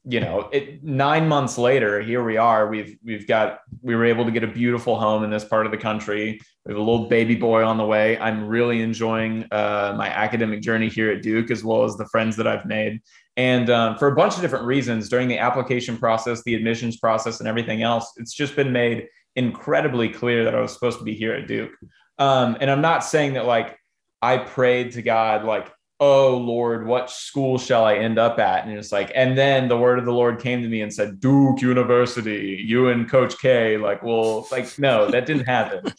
[0.09, 2.69] You know, it nine months later, here we are.
[2.69, 5.71] We've we've got we were able to get a beautiful home in this part of
[5.71, 6.39] the country.
[6.65, 8.17] We have a little baby boy on the way.
[8.17, 12.37] I'm really enjoying uh, my academic journey here at Duke, as well as the friends
[12.37, 13.01] that I've made.
[13.35, 17.39] And um, for a bunch of different reasons, during the application process, the admissions process,
[17.39, 19.07] and everything else, it's just been made
[19.37, 21.71] incredibly clear that I was supposed to be here at Duke.
[22.17, 23.79] Um, and I'm not saying that like
[24.21, 28.65] I prayed to God, like, oh Lord, what school shall I end up at?
[28.65, 31.19] And it's like, and then the word of the Lord came to me and said,
[31.19, 33.77] Duke University, you and Coach K.
[33.77, 35.93] Like, well, like, no, that didn't happen.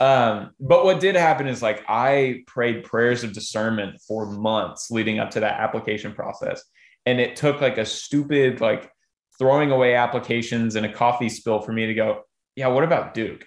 [0.00, 5.20] Um, but what did happen is like I prayed prayers of discernment for months leading
[5.20, 6.62] up to that application process.
[7.06, 8.90] And it took like a stupid, like
[9.38, 12.22] throwing away applications and a coffee spill for me to go,
[12.56, 13.44] yeah, what about Duke?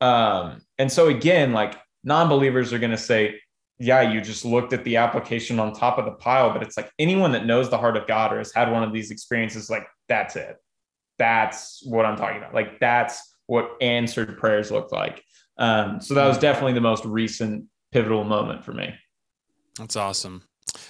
[0.00, 3.40] Um, and so again, like non-believers are going to say,
[3.78, 6.90] yeah, you just looked at the application on top of the pile, but it's like
[6.98, 9.86] anyone that knows the heart of God or has had one of these experiences, like
[10.08, 10.56] that's it.
[11.18, 12.54] That's what I'm talking about.
[12.54, 15.22] Like that's what answered prayers look like.
[15.58, 18.94] Um, so that was definitely the most recent pivotal moment for me.
[19.78, 20.44] That's awesome.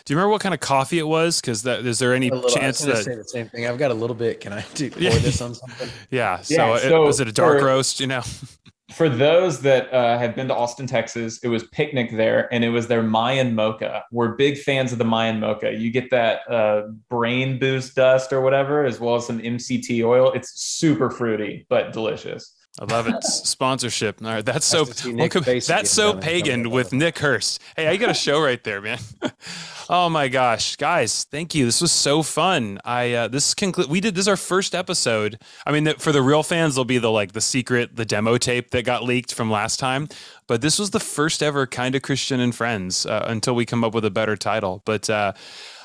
[0.05, 1.41] Do you remember what kind of coffee it was?
[1.41, 3.67] Because that is there any little, chance that say the same thing?
[3.67, 4.41] I've got a little bit.
[4.41, 5.19] Can I do pour yeah.
[5.19, 5.89] this on something?
[6.11, 6.41] Yeah.
[6.43, 8.01] So, yeah, so it, was it a dark for, roast?
[8.01, 8.23] You know.
[8.93, 12.69] for those that uh, have been to Austin, Texas, it was Picnik there, and it
[12.69, 14.05] was their Mayan mocha.
[14.13, 15.73] We're big fans of the Mayan mocha.
[15.73, 20.33] You get that uh, brain boost dust or whatever, as well as some MCT oil.
[20.33, 22.55] It's super fruity but delicious.
[22.81, 23.23] I love it.
[23.23, 24.21] Sponsorship.
[24.21, 27.61] All right, that's so welcome, that's so pagan with Nick Hurst.
[27.77, 28.99] Hey, I got a show right there, man.
[29.89, 31.67] oh my gosh, guys, thank you.
[31.67, 32.81] This was so fun.
[32.85, 33.89] I uh, this conclude.
[33.89, 35.41] We did this is our first episode.
[35.65, 38.71] I mean, for the real fans, there'll be the like the secret, the demo tape
[38.71, 40.09] that got leaked from last time.
[40.49, 43.85] But this was the first ever kind of Christian and Friends uh, until we come
[43.85, 44.83] up with a better title.
[44.85, 45.33] But uh,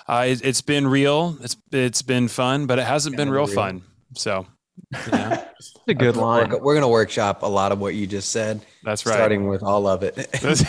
[0.08, 1.38] uh it, has been real.
[1.42, 3.84] It's it's been fun, but it hasn't been real, real fun.
[4.16, 4.48] So
[4.92, 6.50] yeah, it's a good line.
[6.50, 8.62] We're, we're going to workshop a lot of what you just said.
[8.84, 9.16] That's right.
[9.16, 10.16] Starting with all of it.
[10.32, 10.62] this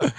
[0.00, 0.10] um,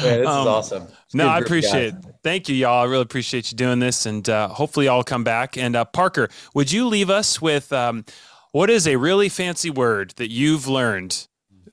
[0.00, 0.88] is awesome.
[1.04, 2.04] It's no, I appreciate guys.
[2.04, 2.14] it.
[2.22, 2.82] Thank you, y'all.
[2.82, 5.56] I really appreciate you doing this, and uh, hopefully, y'all come back.
[5.56, 8.04] And uh, Parker, would you leave us with um,
[8.52, 11.26] what is a really fancy word that you've learned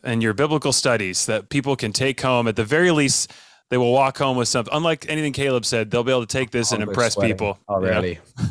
[0.03, 2.47] in your biblical studies that people can take home?
[2.47, 3.33] At the very least,
[3.69, 4.73] they will walk home with something.
[4.73, 8.09] Unlike anything Caleb said, they'll be able to take this and impress people already.
[8.09, 8.45] You know?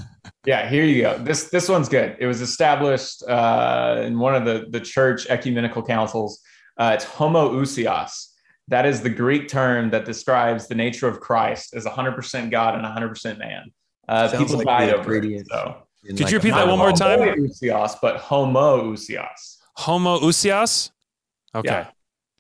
[0.46, 1.18] Yeah, here you go.
[1.18, 2.16] This this one's good.
[2.20, 6.40] It was established uh, in one of the the church ecumenical councils.
[6.78, 8.28] Uh, it's homoousios.
[8.68, 12.84] That is the Greek term that describes the nature of Christ as 100% God and
[12.84, 13.70] 100% man.
[14.08, 15.46] Uh, people like died over it.
[15.48, 15.82] So.
[16.04, 17.20] Could like you repeat that one more time?
[17.20, 19.56] Ousios, but homoousios.
[19.78, 20.90] Homoousios?
[21.54, 21.68] Okay.
[21.68, 21.90] Yeah.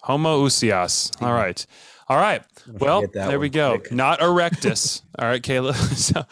[0.04, 1.22] Homoousios.
[1.22, 1.64] All right.
[2.08, 2.42] All right.
[2.68, 3.78] Well, there we go.
[3.78, 3.92] Quick.
[3.92, 5.02] Not erectus.
[5.18, 5.74] All right, Caleb.
[5.96, 6.24] so,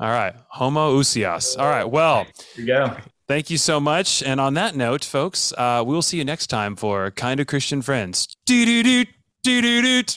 [0.00, 0.34] all right.
[0.54, 1.58] Homoousios.
[1.58, 1.84] All right.
[1.84, 2.24] Well,
[2.54, 2.96] here you go.
[3.26, 4.22] Thank you so much.
[4.22, 7.82] And on that note, folks, uh, we'll see you next time for Kind of Christian
[7.82, 8.26] Friends.
[8.46, 9.04] Doo doo doo
[9.42, 10.12] doo doo doo.